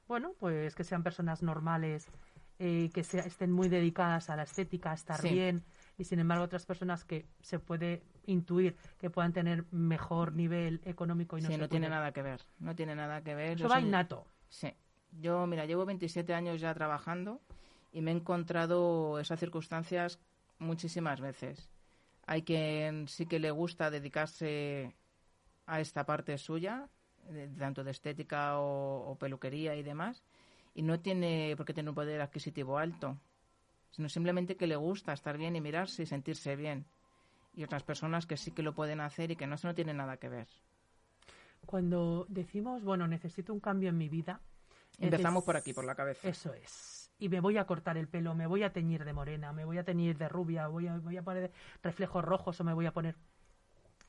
bueno, 0.09 0.33
pues 0.41 0.75
que 0.75 0.83
sean 0.85 1.03
personas 1.03 1.43
normales, 1.43 2.09
eh, 2.59 2.91
que 2.93 3.05
sea- 3.05 3.23
estén 3.25 3.53
muy 3.53 3.69
dedicadas 3.69 4.29
a 4.31 4.37
la 4.37 4.43
estética, 4.45 4.91
a 4.91 4.95
estar 4.95 5.21
Sí. 5.21 5.29
bien, 5.31 5.63
y 5.99 6.05
sin 6.05 6.19
embargo 6.19 6.45
otras 6.45 6.67
personas 6.67 7.05
que 7.05 7.27
se 7.41 7.59
puede 7.61 8.03
intuir 8.27 8.77
que 8.99 9.11
puedan 9.11 9.33
tener 9.33 9.65
mejor 9.73 10.33
nivel 10.33 10.81
económico 10.85 11.37
y 11.39 11.43
no 11.43 11.49
sí, 11.49 11.55
se 11.55 11.59
no 11.61 11.69
tiene 11.69 11.89
nada 11.89 12.13
que 12.13 12.23
ver. 12.23 12.41
No 12.59 12.75
tiene 12.75 12.95
nada 12.95 13.23
que 13.23 13.35
ver. 13.35 13.51
Eso 13.55 13.65
Yo 13.65 13.69
va 13.69 13.77
soy- 13.77 13.85
innato. 13.89 14.27
Sí. 14.49 14.73
Yo, 15.21 15.47
mira, 15.47 15.65
llevo 15.67 15.85
27 15.85 16.35
años 16.35 16.61
ya 16.61 16.75
trabajando 16.75 17.41
y 17.93 18.01
me 18.01 18.11
he 18.11 18.15
encontrado 18.15 19.19
esas 19.21 19.39
circunstancias 19.39 20.19
muchísimas 20.59 21.21
veces. 21.21 21.71
Hay 22.27 22.43
quien 22.43 23.07
sí 23.09 23.27
que 23.27 23.39
le 23.39 23.51
gusta 23.51 23.91
dedicarse 23.91 24.95
a 25.67 25.81
esta 25.81 26.05
parte 26.05 26.37
suya, 26.39 26.89
de- 27.29 27.49
tanto 27.49 27.85
de 27.85 27.91
estética 27.93 28.59
o, 28.59 29.11
o 29.11 29.17
peluquería 29.19 29.77
y 29.77 29.83
demás, 29.83 30.23
y 30.75 30.83
no 30.83 30.99
tiene 31.01 31.55
por 31.57 31.65
qué 31.67 31.75
tener 31.75 31.89
un 31.91 31.95
poder 31.95 32.21
adquisitivo 32.21 32.79
alto, 32.79 33.17
sino 33.91 34.09
simplemente 34.09 34.57
que 34.57 34.67
le 34.67 34.77
gusta 34.77 35.13
estar 35.13 35.39
bien 35.39 35.55
y 35.55 35.61
mirarse 35.61 36.03
y 36.03 36.07
sentirse 36.07 36.57
bien. 36.57 36.87
Y 37.55 37.65
otras 37.65 37.83
personas 37.83 38.27
que 38.27 38.37
sí 38.37 38.51
que 38.51 38.63
lo 38.63 38.75
pueden 38.75 39.01
hacer 39.01 39.31
y 39.31 39.37
que 39.37 39.47
no, 39.47 39.55
eso 39.55 39.69
no 39.69 39.75
tiene 39.75 39.95
nada 39.95 40.17
que 40.17 40.29
ver. 40.29 40.49
Cuando 41.67 42.27
decimos, 42.29 42.83
bueno, 42.83 43.07
necesito 43.07 43.53
un 43.53 43.61
cambio 43.61 43.89
en 43.89 43.97
mi 43.97 44.09
vida. 44.09 44.41
Empezamos 44.99 45.45
por 45.45 45.57
aquí, 45.57 45.73
por 45.73 45.85
la 45.85 45.95
cabeza. 45.95 46.29
Eso 46.29 46.53
es. 46.53 47.11
y 47.19 47.29
me 47.29 47.41
voy 47.41 47.57
a 47.59 47.67
cortar 47.67 47.97
el 47.97 48.09
pelo, 48.09 48.35
me 48.35 48.47
voy 48.47 48.63
a 48.65 48.73
teñir 48.73 49.05
de 49.05 49.13
morena, 49.13 49.53
me 49.53 49.65
voy 49.65 49.79
a 49.79 49.85
teñir 49.85 50.19
de 50.19 50.29
rubia, 50.29 50.67
voy 50.67 50.89
a, 50.89 50.99
voy 50.99 51.17
a 51.17 51.23
poner 51.23 51.53
reflejos 51.83 52.25
rojos 52.25 52.61
o 52.61 52.65
me 52.65 52.75
voy 52.75 52.87
a 52.87 52.93
poner... 52.93 53.17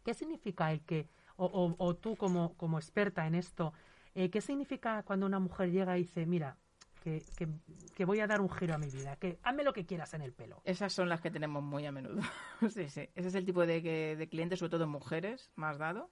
¿Qué 0.04 0.14
significa 0.14 0.72
el 0.72 0.82
que, 0.82 1.08
o, 1.38 1.76
o, 1.78 1.96
tú 1.96 2.16
como, 2.16 2.56
como 2.58 2.78
experta 2.78 3.26
en 3.26 3.36
esto, 3.36 3.74
eh, 4.14 4.30
qué 4.30 4.42
significa 4.42 5.04
cuando 5.04 5.26
una 5.26 5.40
mujer 5.40 5.72
llega 5.72 5.98
y 5.98 6.02
dice, 6.02 6.26
mira, 6.26 6.58
que, 7.06 7.48
que, 7.96 8.06
voy 8.06 8.20
a 8.20 8.26
dar 8.26 8.42
un 8.42 8.50
giro 8.50 8.74
a 8.74 8.80
mi 8.80 8.90
vida, 8.90 9.16
que 9.18 9.38
hazme 9.44 9.64
lo 9.64 9.74
que 9.74 9.86
quieras 9.86 10.16
en 10.16 10.24
el 10.24 10.34
pelo. 10.34 10.62
Esas 10.66 10.92
son 10.92 11.08
las 11.08 11.22
que 11.22 11.30
tenemos 11.30 11.62
muy 11.62 11.86
a 11.86 11.92
menudo. 11.92 12.22
sí, 12.70 12.90
sí. 12.90 13.10
Ese 13.14 13.28
es 13.28 13.36
el 13.36 13.46
tipo 13.46 13.64
de, 13.66 14.16
de 14.16 14.28
clientes, 14.28 14.58
sobre 14.58 14.72
todo 14.72 14.88
mujeres, 14.88 15.52
más 15.56 15.78
dado, 15.78 16.10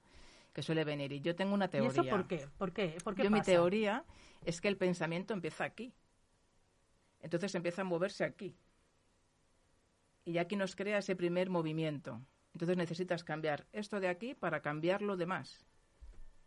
que 0.53 0.61
suele 0.61 0.83
venir. 0.83 1.11
Y 1.11 1.21
yo 1.21 1.35
tengo 1.35 1.55
una 1.55 1.67
teoría. 1.67 1.87
¿Y 1.87 1.91
eso 1.91 2.03
por 2.03 2.27
qué? 2.27 2.47
¿Por 2.59 2.73
qué? 2.73 2.97
¿Por 3.03 3.15
qué 3.15 3.23
yo 3.23 3.31
mi 3.31 3.41
teoría 3.41 4.05
es 4.45 4.61
que 4.61 4.67
el 4.67 4.77
pensamiento 4.77 5.33
empieza 5.33 5.63
aquí. 5.63 5.93
Entonces 7.21 7.55
empieza 7.55 7.81
a 7.81 7.85
moverse 7.85 8.23
aquí. 8.23 8.55
Y 10.25 10.37
aquí 10.37 10.55
nos 10.55 10.75
crea 10.75 10.99
ese 10.99 11.15
primer 11.15 11.49
movimiento. 11.49 12.21
Entonces 12.53 12.77
necesitas 12.77 13.23
cambiar 13.23 13.65
esto 13.71 13.99
de 13.99 14.09
aquí 14.09 14.35
para 14.35 14.61
cambiar 14.61 15.01
lo 15.01 15.17
demás. 15.17 15.65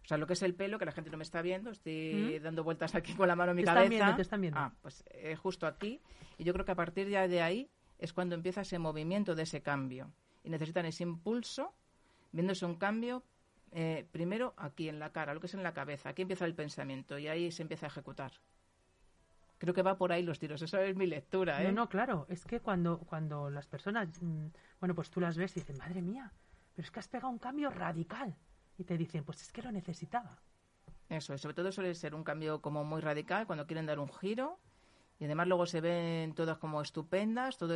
O 0.07 0.09
sea, 0.09 0.19
lo 0.19 0.29
que 0.29 0.35
es 0.35 0.43
el 0.43 0.55
pelo, 0.55 0.79
que 0.79 0.85
la 0.85 0.93
gente 0.93 1.11
no 1.11 1.17
me 1.17 1.25
está 1.25 1.43
viendo, 1.43 1.71
estoy 1.73 2.39
dando 2.39 2.63
vueltas 2.63 2.95
aquí 2.95 3.15
con 3.15 3.27
la 3.27 3.35
mano 3.35 3.51
en 3.51 3.57
mi 3.57 3.65
cabeza. 3.65 3.83
Están 3.83 3.91
viendo, 3.91 4.15
te 4.15 4.23
están 4.23 4.41
viendo. 4.41 4.61
Ah, 4.61 4.73
pues 4.81 5.03
eh, 5.11 5.35
justo 5.35 5.67
aquí. 5.67 6.01
Y 6.39 6.45
yo 6.45 6.53
creo 6.53 6.65
que 6.65 6.71
a 6.71 6.77
partir 6.77 7.09
ya 7.09 7.27
de 7.27 7.43
ahí 7.43 7.69
es 7.99 8.13
cuando 8.13 8.37
empieza 8.37 8.61
ese 8.61 8.79
movimiento 8.79 9.35
de 9.35 9.43
ese 9.43 9.63
cambio. 9.63 10.13
Y 10.45 10.51
necesitan 10.51 10.87
ese 10.87 11.03
impulso, 11.03 11.75
viéndose 12.31 12.65
un 12.65 12.77
cambio, 12.77 13.25
eh, 13.73 14.07
primero 14.13 14.55
aquí 14.59 14.89
en 14.89 15.01
la 15.01 15.11
cara, 15.11 15.35
lo 15.35 15.41
que 15.41 15.49
es 15.49 15.55
en 15.55 15.65
la 15.65 15.75
cabeza. 15.75 16.11
Aquí 16.11 16.23
empieza 16.23 16.45
el 16.45 16.55
pensamiento 16.55 17.19
y 17.19 17.27
ahí 17.27 17.51
se 17.51 17.63
empieza 17.63 17.87
a 17.87 17.89
ejecutar. 17.89 18.31
Creo 19.59 19.75
que 19.75 19.83
va 19.83 19.99
por 19.99 20.13
ahí 20.13 20.23
los 20.23 20.39
tiros. 20.39 20.63
Esa 20.63 20.85
es 20.85 20.95
mi 20.95 21.07
lectura. 21.07 21.61
¿eh? 21.61 21.65
No, 21.65 21.73
no, 21.73 21.89
claro. 21.89 22.27
Es 22.29 22.45
que 22.45 22.61
cuando, 22.61 23.01
cuando 23.01 23.51
las 23.51 23.67
personas, 23.67 24.07
mm, 24.23 24.47
bueno, 24.79 24.95
pues 24.95 25.11
tú 25.11 25.21
las 25.21 25.37
ves 25.37 25.57
y 25.57 25.61
dices, 25.61 25.77
madre 25.77 26.01
mía, 26.01 26.33
pero 26.77 26.87
es 26.87 26.93
que 26.93 27.01
has 27.01 27.09
pegado 27.09 27.31
un 27.31 27.41
cambio 27.41 27.71
radical 27.71 28.37
y 28.79 28.85
te 28.85 28.97
dicen, 28.97 29.25
pues 29.25 29.43
es 29.43 29.53
que 29.53 29.63
lo 29.63 29.73
necesitaba. 29.73 30.39
Eso, 31.09 31.39
sobre 31.39 31.55
todo 31.55 31.71
suele 31.71 31.95
ser 31.95 32.15
un 32.15 32.25
cambio 32.25 32.61
como 32.61 32.85
muy 32.85 33.01
radical 33.01 33.47
cuando 33.47 33.67
quieren 33.67 33.87
dar 33.87 33.99
un 33.99 34.13
giro 34.13 34.59
y 35.19 35.25
además 35.25 35.47
luego 35.47 35.67
se 35.67 35.81
ven 35.81 36.35
todas 36.35 36.59
como 36.59 36.83
estupendas, 36.83 37.57
todo 37.57 37.75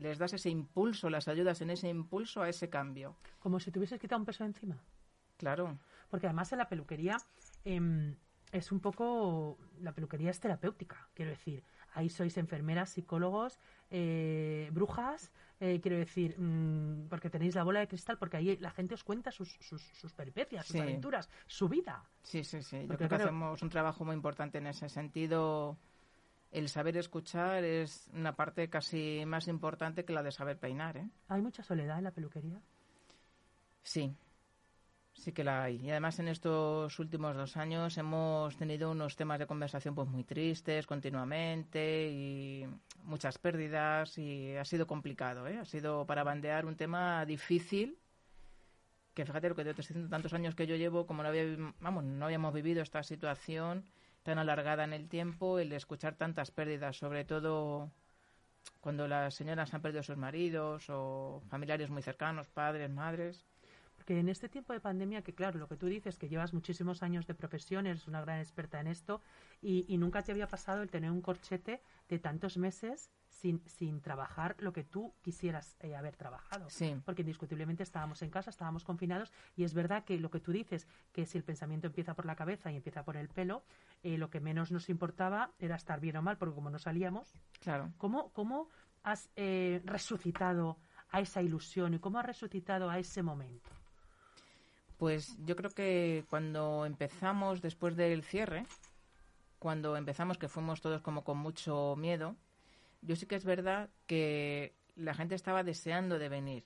les 0.00 0.18
das 0.18 0.32
ese 0.32 0.50
impulso, 0.50 1.10
las 1.10 1.28
ayudas 1.28 1.60
en 1.60 1.70
ese 1.70 1.88
impulso 1.88 2.42
a 2.42 2.48
ese 2.48 2.68
cambio. 2.68 3.16
Como 3.38 3.60
si 3.60 3.70
tuvieses 3.70 4.00
quitado 4.00 4.20
un 4.20 4.26
peso 4.26 4.44
encima. 4.44 4.82
Claro. 5.36 5.78
Porque 6.08 6.26
además 6.26 6.52
en 6.52 6.58
la 6.58 6.68
peluquería 6.68 7.16
em, 7.64 8.16
es 8.52 8.72
un 8.72 8.80
poco, 8.80 9.58
la 9.80 9.92
peluquería 9.92 10.30
es 10.30 10.40
terapéutica, 10.40 11.08
quiero 11.14 11.32
decir, 11.32 11.64
ahí 11.92 12.08
sois 12.08 12.36
enfermeras, 12.36 12.90
psicólogos, 12.90 13.58
eh, 13.90 14.70
brujas, 14.72 15.32
eh, 15.60 15.80
quiero 15.80 15.96
decir, 15.96 16.38
mm, 16.38 17.08
porque 17.08 17.30
tenéis 17.30 17.54
la 17.54 17.62
bola 17.62 17.80
de 17.80 17.88
cristal, 17.88 18.18
porque 18.18 18.36
ahí 18.36 18.56
la 18.58 18.70
gente 18.70 18.94
os 18.94 19.04
cuenta 19.04 19.30
sus, 19.30 19.50
sus, 19.60 19.82
sus 19.82 20.12
peripecias, 20.12 20.66
sus 20.66 20.80
aventuras, 20.80 21.28
su 21.46 21.68
vida. 21.68 22.04
Sí, 22.22 22.42
sí, 22.44 22.62
sí. 22.62 22.86
Yo 22.88 22.96
creo 22.96 23.08
que 23.08 23.14
hacemos 23.14 23.62
un 23.62 23.68
trabajo 23.70 24.04
muy 24.04 24.14
importante 24.14 24.58
en 24.58 24.66
ese 24.66 24.88
sentido. 24.88 25.78
El 26.50 26.68
saber 26.68 26.96
escuchar 26.96 27.64
es 27.64 28.08
una 28.12 28.36
parte 28.36 28.68
casi 28.68 29.24
más 29.26 29.48
importante 29.48 30.04
que 30.04 30.12
la 30.12 30.22
de 30.22 30.30
saber 30.30 30.58
peinar. 30.58 30.96
¿eh? 30.96 31.08
¿Hay 31.28 31.42
mucha 31.42 31.62
soledad 31.62 31.98
en 31.98 32.04
la 32.04 32.12
peluquería? 32.12 32.60
Sí, 33.82 34.16
Sí 35.14 35.32
que 35.32 35.44
la 35.44 35.62
hay. 35.62 35.76
Y 35.76 35.90
además 35.90 36.18
en 36.18 36.28
estos 36.28 36.98
últimos 36.98 37.36
dos 37.36 37.56
años 37.56 37.96
hemos 37.96 38.56
tenido 38.56 38.90
unos 38.90 39.16
temas 39.16 39.38
de 39.38 39.46
conversación 39.46 39.94
pues 39.94 40.08
muy 40.08 40.24
tristes 40.24 40.86
continuamente 40.86 42.10
y 42.10 42.66
muchas 43.04 43.38
pérdidas 43.38 44.18
y 44.18 44.56
ha 44.56 44.64
sido 44.64 44.86
complicado, 44.86 45.46
¿eh? 45.46 45.58
Ha 45.58 45.64
sido 45.64 46.04
para 46.04 46.24
bandear 46.24 46.66
un 46.66 46.76
tema 46.76 47.24
difícil 47.24 47.96
que 49.14 49.24
fíjate 49.24 49.48
lo 49.48 49.54
que 49.54 49.64
te 49.64 49.74
tantos 50.08 50.34
años 50.34 50.56
que 50.56 50.66
yo 50.66 50.74
llevo, 50.74 51.06
como 51.06 51.22
no, 51.22 51.28
había, 51.28 51.44
vamos, 51.80 52.02
no 52.02 52.24
habíamos 52.24 52.52
vivido 52.52 52.82
esta 52.82 53.02
situación 53.04 53.84
tan 54.24 54.38
alargada 54.38 54.82
en 54.82 54.92
el 54.92 55.08
tiempo, 55.08 55.60
el 55.60 55.72
escuchar 55.72 56.16
tantas 56.16 56.50
pérdidas, 56.50 56.96
sobre 56.96 57.24
todo 57.24 57.92
cuando 58.80 59.06
las 59.06 59.34
señoras 59.34 59.72
han 59.72 59.82
perdido 59.82 60.00
a 60.00 60.04
sus 60.04 60.16
maridos 60.16 60.86
o 60.88 61.42
familiares 61.48 61.90
muy 61.90 62.02
cercanos, 62.02 62.48
padres, 62.48 62.90
madres 62.90 63.46
que 64.04 64.18
en 64.18 64.28
este 64.28 64.48
tiempo 64.48 64.72
de 64.72 64.80
pandemia, 64.80 65.22
que 65.22 65.34
claro, 65.34 65.58
lo 65.58 65.68
que 65.68 65.76
tú 65.76 65.86
dices, 65.86 66.18
que 66.18 66.28
llevas 66.28 66.52
muchísimos 66.52 67.02
años 67.02 67.26
de 67.26 67.34
profesión, 67.34 67.86
eres 67.86 68.06
una 68.06 68.20
gran 68.20 68.38
experta 68.38 68.80
en 68.80 68.86
esto, 68.86 69.20
y, 69.60 69.96
nunca 69.96 70.22
te 70.22 70.32
había 70.32 70.46
pasado 70.46 70.82
el 70.82 70.90
tener 70.90 71.10
un 71.10 71.22
corchete 71.22 71.80
de 72.08 72.18
tantos 72.18 72.58
meses 72.58 73.10
sin, 73.26 73.62
sin 73.66 74.02
trabajar 74.02 74.56
lo 74.58 74.72
que 74.72 74.84
tú 74.84 75.14
quisieras 75.22 75.76
eh, 75.80 75.96
haber 75.96 76.16
trabajado. 76.16 76.68
Sí. 76.68 76.94
Porque 77.04 77.22
indiscutiblemente 77.22 77.82
estábamos 77.82 78.20
en 78.22 78.30
casa, 78.30 78.50
estábamos 78.50 78.84
confinados, 78.84 79.32
y 79.56 79.64
es 79.64 79.72
verdad 79.72 80.04
que 80.04 80.18
lo 80.18 80.30
que 80.30 80.40
tú 80.40 80.52
dices, 80.52 80.86
que 81.12 81.24
si 81.24 81.38
el 81.38 81.44
pensamiento 81.44 81.86
empieza 81.86 82.14
por 82.14 82.26
la 82.26 82.36
cabeza 82.36 82.70
y 82.70 82.76
empieza 82.76 83.04
por 83.04 83.16
el 83.16 83.28
pelo, 83.28 83.64
eh, 84.02 84.18
lo 84.18 84.28
que 84.28 84.40
menos 84.40 84.70
nos 84.70 84.90
importaba 84.90 85.52
era 85.58 85.76
estar 85.76 86.00
bien 86.00 86.16
o 86.16 86.22
mal, 86.22 86.36
porque 86.36 86.54
como 86.54 86.68
no 86.68 86.78
salíamos, 86.78 87.32
claro. 87.60 87.92
¿cómo, 87.96 88.30
cómo 88.32 88.68
has 89.02 89.30
eh, 89.36 89.80
resucitado 89.84 90.78
a 91.08 91.20
esa 91.20 91.40
ilusión 91.40 91.94
y 91.94 91.98
cómo 91.98 92.18
has 92.18 92.26
resucitado 92.26 92.90
a 92.90 92.98
ese 92.98 93.22
momento? 93.22 93.70
Pues 94.96 95.36
yo 95.44 95.56
creo 95.56 95.70
que 95.70 96.24
cuando 96.30 96.86
empezamos 96.86 97.60
después 97.60 97.96
del 97.96 98.22
cierre, 98.22 98.64
cuando 99.58 99.96
empezamos 99.96 100.38
que 100.38 100.48
fuimos 100.48 100.80
todos 100.80 101.00
como 101.00 101.24
con 101.24 101.38
mucho 101.38 101.96
miedo, 101.96 102.36
yo 103.02 103.16
sí 103.16 103.26
que 103.26 103.34
es 103.34 103.44
verdad 103.44 103.90
que 104.06 104.74
la 104.96 105.14
gente 105.14 105.34
estaba 105.34 105.62
deseando 105.62 106.18
de 106.18 106.28
venir. 106.28 106.64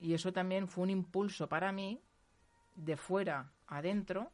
Y 0.00 0.14
eso 0.14 0.32
también 0.32 0.66
fue 0.66 0.84
un 0.84 0.90
impulso 0.90 1.48
para 1.48 1.72
mí, 1.72 2.00
de 2.74 2.96
fuera 2.96 3.52
adentro, 3.66 4.32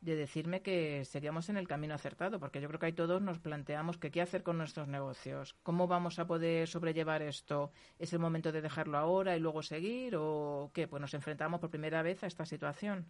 de 0.00 0.14
decirme 0.14 0.62
que 0.62 1.04
seguíamos 1.04 1.48
en 1.48 1.56
el 1.56 1.66
camino 1.66 1.94
acertado, 1.94 2.38
porque 2.38 2.60
yo 2.60 2.68
creo 2.68 2.78
que 2.78 2.86
ahí 2.86 2.92
todos 2.92 3.20
nos 3.20 3.40
planteamos 3.40 3.98
que 3.98 4.10
qué 4.10 4.20
hacer 4.20 4.42
con 4.42 4.56
nuestros 4.56 4.86
negocios, 4.86 5.56
cómo 5.62 5.88
vamos 5.88 6.18
a 6.18 6.26
poder 6.26 6.68
sobrellevar 6.68 7.22
esto, 7.22 7.72
es 7.98 8.12
el 8.12 8.20
momento 8.20 8.52
de 8.52 8.62
dejarlo 8.62 8.96
ahora 8.96 9.36
y 9.36 9.40
luego 9.40 9.62
seguir 9.62 10.14
o 10.16 10.70
qué, 10.72 10.86
pues 10.86 11.00
nos 11.00 11.14
enfrentamos 11.14 11.60
por 11.60 11.70
primera 11.70 12.02
vez 12.02 12.22
a 12.22 12.28
esta 12.28 12.46
situación. 12.46 13.06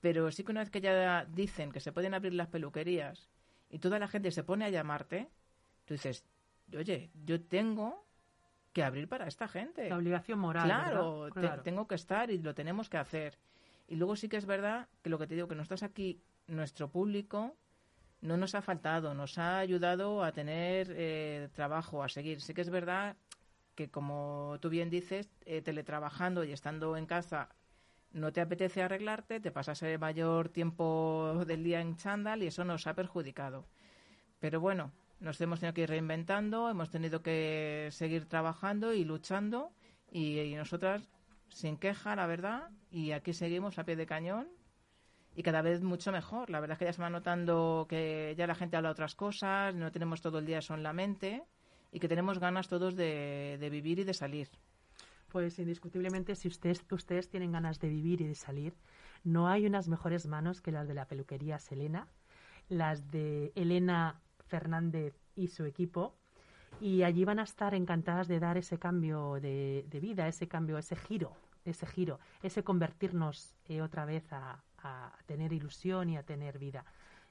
Pero 0.00 0.30
sí 0.30 0.44
que 0.44 0.52
una 0.52 0.60
vez 0.60 0.70
que 0.70 0.82
ya 0.82 1.24
dicen 1.24 1.72
que 1.72 1.80
se 1.80 1.92
pueden 1.92 2.12
abrir 2.12 2.34
las 2.34 2.48
peluquerías 2.48 3.30
y 3.70 3.78
toda 3.78 3.98
la 3.98 4.06
gente 4.06 4.30
se 4.30 4.44
pone 4.44 4.66
a 4.66 4.68
llamarte, 4.68 5.30
tú 5.86 5.94
dices, 5.94 6.26
oye, 6.76 7.10
yo 7.24 7.40
tengo 7.40 8.04
que 8.74 8.82
abrir 8.82 9.08
para 9.08 9.26
esta 9.26 9.48
gente. 9.48 9.88
La 9.88 9.96
obligación 9.96 10.38
moral. 10.38 10.64
Claro, 10.64 11.30
tengo 11.62 11.86
que 11.88 11.94
estar 11.94 12.30
y 12.30 12.38
lo 12.38 12.54
tenemos 12.54 12.90
que 12.90 12.98
hacer. 12.98 13.38
Y 13.86 13.96
luego 13.96 14.16
sí 14.16 14.28
que 14.28 14.36
es 14.36 14.46
verdad 14.46 14.88
que 15.02 15.10
lo 15.10 15.18
que 15.18 15.26
te 15.26 15.34
digo, 15.34 15.48
que 15.48 15.54
no 15.54 15.62
estás 15.62 15.82
aquí, 15.82 16.20
nuestro 16.46 16.90
público 16.90 17.56
no 18.20 18.36
nos 18.36 18.54
ha 18.54 18.62
faltado, 18.62 19.14
nos 19.14 19.36
ha 19.38 19.58
ayudado 19.58 20.24
a 20.24 20.32
tener 20.32 20.88
eh, 20.90 21.48
trabajo, 21.52 22.02
a 22.02 22.08
seguir. 22.08 22.40
Sí 22.40 22.54
que 22.54 22.62
es 22.62 22.70
verdad 22.70 23.16
que, 23.74 23.90
como 23.90 24.56
tú 24.60 24.70
bien 24.70 24.88
dices, 24.88 25.28
eh, 25.44 25.60
teletrabajando 25.60 26.44
y 26.44 26.52
estando 26.52 26.96
en 26.96 27.06
casa 27.06 27.50
no 28.12 28.32
te 28.32 28.40
apetece 28.40 28.80
arreglarte, 28.80 29.40
te 29.40 29.50
pasas 29.50 29.82
el 29.82 29.98
mayor 29.98 30.48
tiempo 30.48 31.42
del 31.46 31.64
día 31.64 31.80
en 31.80 31.96
chándal 31.96 32.42
y 32.42 32.46
eso 32.46 32.64
nos 32.64 32.86
ha 32.86 32.94
perjudicado. 32.94 33.66
Pero 34.38 34.60
bueno, 34.60 34.92
nos 35.18 35.40
hemos 35.40 35.60
tenido 35.60 35.74
que 35.74 35.82
ir 35.82 35.88
reinventando, 35.88 36.70
hemos 36.70 36.90
tenido 36.90 37.22
que 37.22 37.88
seguir 37.90 38.26
trabajando 38.26 38.94
y 38.94 39.04
luchando 39.04 39.72
y, 40.12 40.38
y 40.38 40.54
nosotras 40.54 41.10
sin 41.54 41.76
queja, 41.76 42.16
la 42.16 42.26
verdad, 42.26 42.68
y 42.90 43.12
aquí 43.12 43.32
seguimos 43.32 43.78
a 43.78 43.84
pie 43.84 43.94
de 43.94 44.06
cañón 44.06 44.48
y 45.36 45.42
cada 45.44 45.62
vez 45.62 45.82
mucho 45.82 46.10
mejor. 46.10 46.50
La 46.50 46.58
verdad 46.58 46.74
es 46.74 46.78
que 46.80 46.84
ya 46.86 46.92
se 46.92 47.00
va 47.00 47.10
notando 47.10 47.86
que 47.88 48.34
ya 48.36 48.46
la 48.48 48.56
gente 48.56 48.76
habla 48.76 48.90
otras 48.90 49.14
cosas, 49.14 49.74
no 49.74 49.92
tenemos 49.92 50.20
todo 50.20 50.40
el 50.40 50.46
día 50.46 50.58
eso 50.58 50.74
en 50.74 50.82
la 50.82 50.92
mente 50.92 51.44
y 51.92 52.00
que 52.00 52.08
tenemos 52.08 52.40
ganas 52.40 52.68
todos 52.68 52.96
de, 52.96 53.68
vivir 53.70 54.00
y 54.00 54.04
de 54.04 54.14
salir. 54.14 54.50
Pues 55.28 55.58
indiscutiblemente, 55.60 56.34
si 56.34 56.48
ustedes, 56.48 56.84
ustedes 56.90 57.28
tienen 57.28 57.52
ganas 57.52 57.78
de 57.78 57.88
vivir 57.88 58.20
y 58.20 58.26
de 58.26 58.34
salir, 58.34 58.74
no 59.22 59.48
hay 59.48 59.66
unas 59.66 59.88
mejores 59.88 60.26
manos 60.26 60.60
que 60.60 60.72
las 60.72 60.88
de 60.88 60.94
la 60.94 61.06
peluquería 61.06 61.60
Selena, 61.60 62.08
las 62.68 63.12
de 63.12 63.52
Elena 63.54 64.20
Fernández 64.40 65.14
y 65.36 65.48
su 65.48 65.64
equipo, 65.64 66.16
y 66.80 67.02
allí 67.02 67.24
van 67.24 67.38
a 67.38 67.44
estar 67.44 67.74
encantadas 67.74 68.28
de 68.28 68.40
dar 68.40 68.56
ese 68.56 68.78
cambio 68.78 69.40
de, 69.40 69.98
vida, 70.00 70.28
ese 70.28 70.48
cambio, 70.48 70.78
ese 70.78 70.96
giro, 70.96 71.32
ese 71.64 71.86
giro, 71.86 72.18
ese 72.42 72.62
convertirnos 72.62 73.54
eh, 73.66 73.82
otra 73.82 74.04
vez 74.04 74.24
a, 74.32 74.62
tener 75.24 75.54
ilusión 75.54 76.10
y 76.10 76.18
a 76.18 76.24
tener 76.24 76.58
vida. 76.58 76.84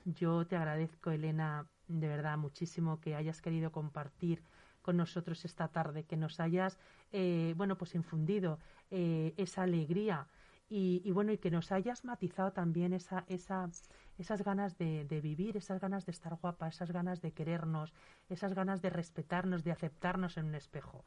Yo 0.05 0.47
te 0.47 0.55
agradezco, 0.55 1.11
Elena, 1.11 1.67
de 1.87 2.07
verdad 2.07 2.35
muchísimo 2.35 2.99
que 2.99 3.13
hayas 3.13 3.43
querido 3.43 3.71
compartir 3.71 4.41
con 4.81 4.97
nosotros 4.97 5.45
esta 5.45 5.67
tarde, 5.67 6.03
que 6.03 6.17
nos 6.17 6.39
hayas, 6.39 6.79
eh, 7.11 7.53
bueno, 7.55 7.77
pues 7.77 7.93
infundido 7.93 8.57
eh, 8.89 9.35
esa 9.37 9.61
alegría 9.61 10.27
y, 10.75 11.11
bueno, 11.11 11.31
y 11.31 11.37
que 11.37 11.51
nos 11.51 11.71
hayas 11.71 12.03
matizado 12.03 12.51
también 12.51 12.93
esa, 12.93 13.25
esa, 13.27 13.69
esas 14.17 14.43
ganas 14.43 14.77
de, 14.77 15.05
de, 15.05 15.21
vivir, 15.21 15.57
esas 15.57 15.79
ganas 15.79 16.05
de 16.05 16.11
estar 16.11 16.35
guapa, 16.35 16.67
esas 16.67 16.91
ganas 16.91 17.21
de 17.21 17.31
querernos, 17.31 17.93
esas 18.29 18.53
ganas 18.53 18.81
de 18.81 18.89
respetarnos, 18.89 19.63
de 19.63 19.71
aceptarnos 19.71 20.37
en 20.37 20.45
un 20.45 20.55
espejo. 20.55 21.03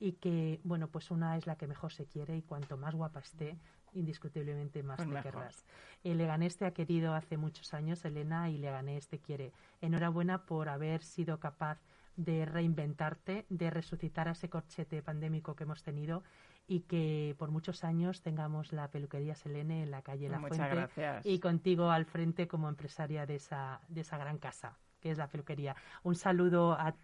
Y 0.00 0.12
que, 0.12 0.60
bueno, 0.62 0.88
pues 0.88 1.10
una 1.10 1.36
es 1.36 1.46
la 1.46 1.56
que 1.56 1.66
mejor 1.66 1.92
se 1.92 2.06
quiere 2.06 2.36
y 2.36 2.42
cuanto 2.42 2.76
más 2.76 2.94
guapa 2.94 3.20
esté, 3.20 3.58
indiscutiblemente 3.94 4.82
más 4.82 4.98
pues 4.98 5.08
te 5.08 5.22
querrás. 5.22 5.64
El 6.04 6.18
Leganés 6.18 6.56
te 6.56 6.66
ha 6.66 6.72
querido 6.72 7.14
hace 7.14 7.36
muchos 7.36 7.74
años, 7.74 8.04
Elena, 8.04 8.48
y 8.48 8.58
Leganés 8.58 9.08
te 9.08 9.18
quiere. 9.18 9.52
Enhorabuena 9.80 10.46
por 10.46 10.68
haber 10.68 11.02
sido 11.02 11.40
capaz 11.40 11.80
de 12.16 12.44
reinventarte, 12.44 13.46
de 13.48 13.70
resucitar 13.70 14.28
a 14.28 14.32
ese 14.32 14.48
corchete 14.48 15.02
pandémico 15.02 15.54
que 15.54 15.64
hemos 15.64 15.82
tenido 15.82 16.24
y 16.68 16.80
que 16.80 17.34
por 17.38 17.50
muchos 17.50 17.82
años 17.82 18.20
tengamos 18.20 18.72
la 18.72 18.88
peluquería 18.88 19.34
Selene 19.34 19.82
en 19.82 19.90
la 19.90 20.02
calle 20.02 20.28
La 20.28 20.38
Fuente 20.38 20.88
y 21.24 21.40
contigo 21.40 21.90
al 21.90 22.04
frente 22.04 22.46
como 22.46 22.68
empresaria 22.68 23.24
de 23.24 23.36
esa, 23.36 23.80
de 23.88 24.02
esa 24.02 24.18
gran 24.18 24.38
casa 24.38 24.76
que 25.00 25.10
es 25.10 25.18
la 25.18 25.28
peluquería. 25.28 25.76
Un 26.02 26.14
saludo 26.14 26.76
a, 26.78 26.94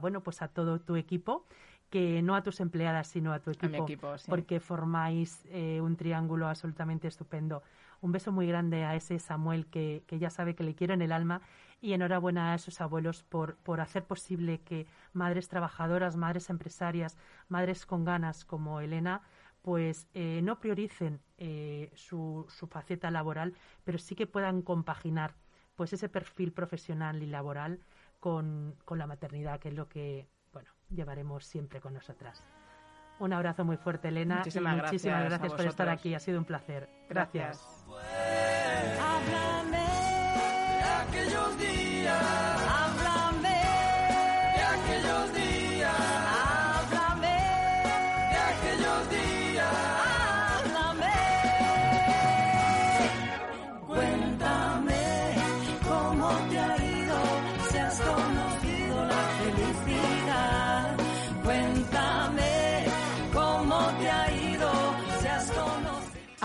bueno 0.00 0.22
pues 0.22 0.40
a 0.42 0.48
todo 0.48 0.80
tu 0.80 0.96
equipo 0.96 1.46
que 1.90 2.22
no 2.22 2.36
a 2.36 2.42
tus 2.42 2.60
empleadas 2.60 3.08
sino 3.08 3.32
a 3.32 3.40
tu 3.40 3.50
equipo, 3.50 3.86
porque 4.28 4.60
formáis 4.60 5.44
eh, 5.46 5.80
un 5.80 5.96
triángulo 5.96 6.46
absolutamente 6.46 7.08
estupendo. 7.08 7.62
Un 8.00 8.12
beso 8.12 8.32
muy 8.32 8.46
grande 8.46 8.84
a 8.84 8.94
ese 8.94 9.18
Samuel 9.18 9.66
que, 9.66 10.04
que 10.06 10.18
ya 10.18 10.30
sabe 10.30 10.54
que 10.54 10.64
le 10.64 10.74
quiero 10.74 10.94
en 10.94 11.02
el 11.02 11.12
alma 11.12 11.42
y 11.80 11.92
enhorabuena 11.92 12.52
a 12.52 12.54
esos 12.54 12.80
abuelos 12.80 13.22
por, 13.22 13.56
por 13.56 13.80
hacer 13.80 14.04
posible 14.04 14.60
que 14.60 14.86
madres 15.12 15.48
trabajadoras, 15.48 16.16
madres 16.16 16.50
empresarias, 16.50 17.16
madres 17.48 17.86
con 17.86 18.04
ganas 18.04 18.44
como 18.44 18.80
Elena, 18.80 19.22
pues 19.62 20.08
eh, 20.14 20.40
no 20.42 20.60
prioricen 20.60 21.20
eh, 21.36 21.90
su, 21.94 22.46
su 22.48 22.66
faceta 22.66 23.10
laboral, 23.10 23.54
pero 23.84 23.98
sí 23.98 24.14
que 24.14 24.26
puedan 24.26 24.62
compaginar 24.62 25.34
pues 25.76 25.92
ese 25.92 26.08
perfil 26.08 26.52
profesional 26.52 27.22
y 27.22 27.26
laboral 27.26 27.80
con, 28.18 28.74
con 28.84 28.98
la 28.98 29.06
maternidad, 29.06 29.60
que 29.60 29.68
es 29.68 29.74
lo 29.74 29.88
que 29.88 30.28
bueno 30.52 30.70
llevaremos 30.90 31.44
siempre 31.44 31.80
con 31.80 31.94
nosotras. 31.94 32.42
Un 33.20 33.32
abrazo 33.32 33.64
muy 33.64 33.76
fuerte, 33.76 34.08
Elena. 34.08 34.36
Muchísimas 34.36 34.78
y 34.78 34.82
muchísimas 34.82 35.20
gracias, 35.20 35.40
gracias 35.40 35.52
por 35.52 35.66
estar 35.66 35.88
aquí. 35.88 36.14
Ha 36.14 36.20
sido 36.20 36.38
un 36.38 36.44
placer. 36.44 36.88
gracias. 37.08 37.86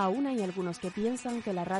Aún 0.03 0.27
hay 0.27 0.41
algunos 0.41 0.79
que 0.79 0.91
piensan 0.91 1.41
que 1.41 1.53
la 1.53 1.63
radio 1.63 1.71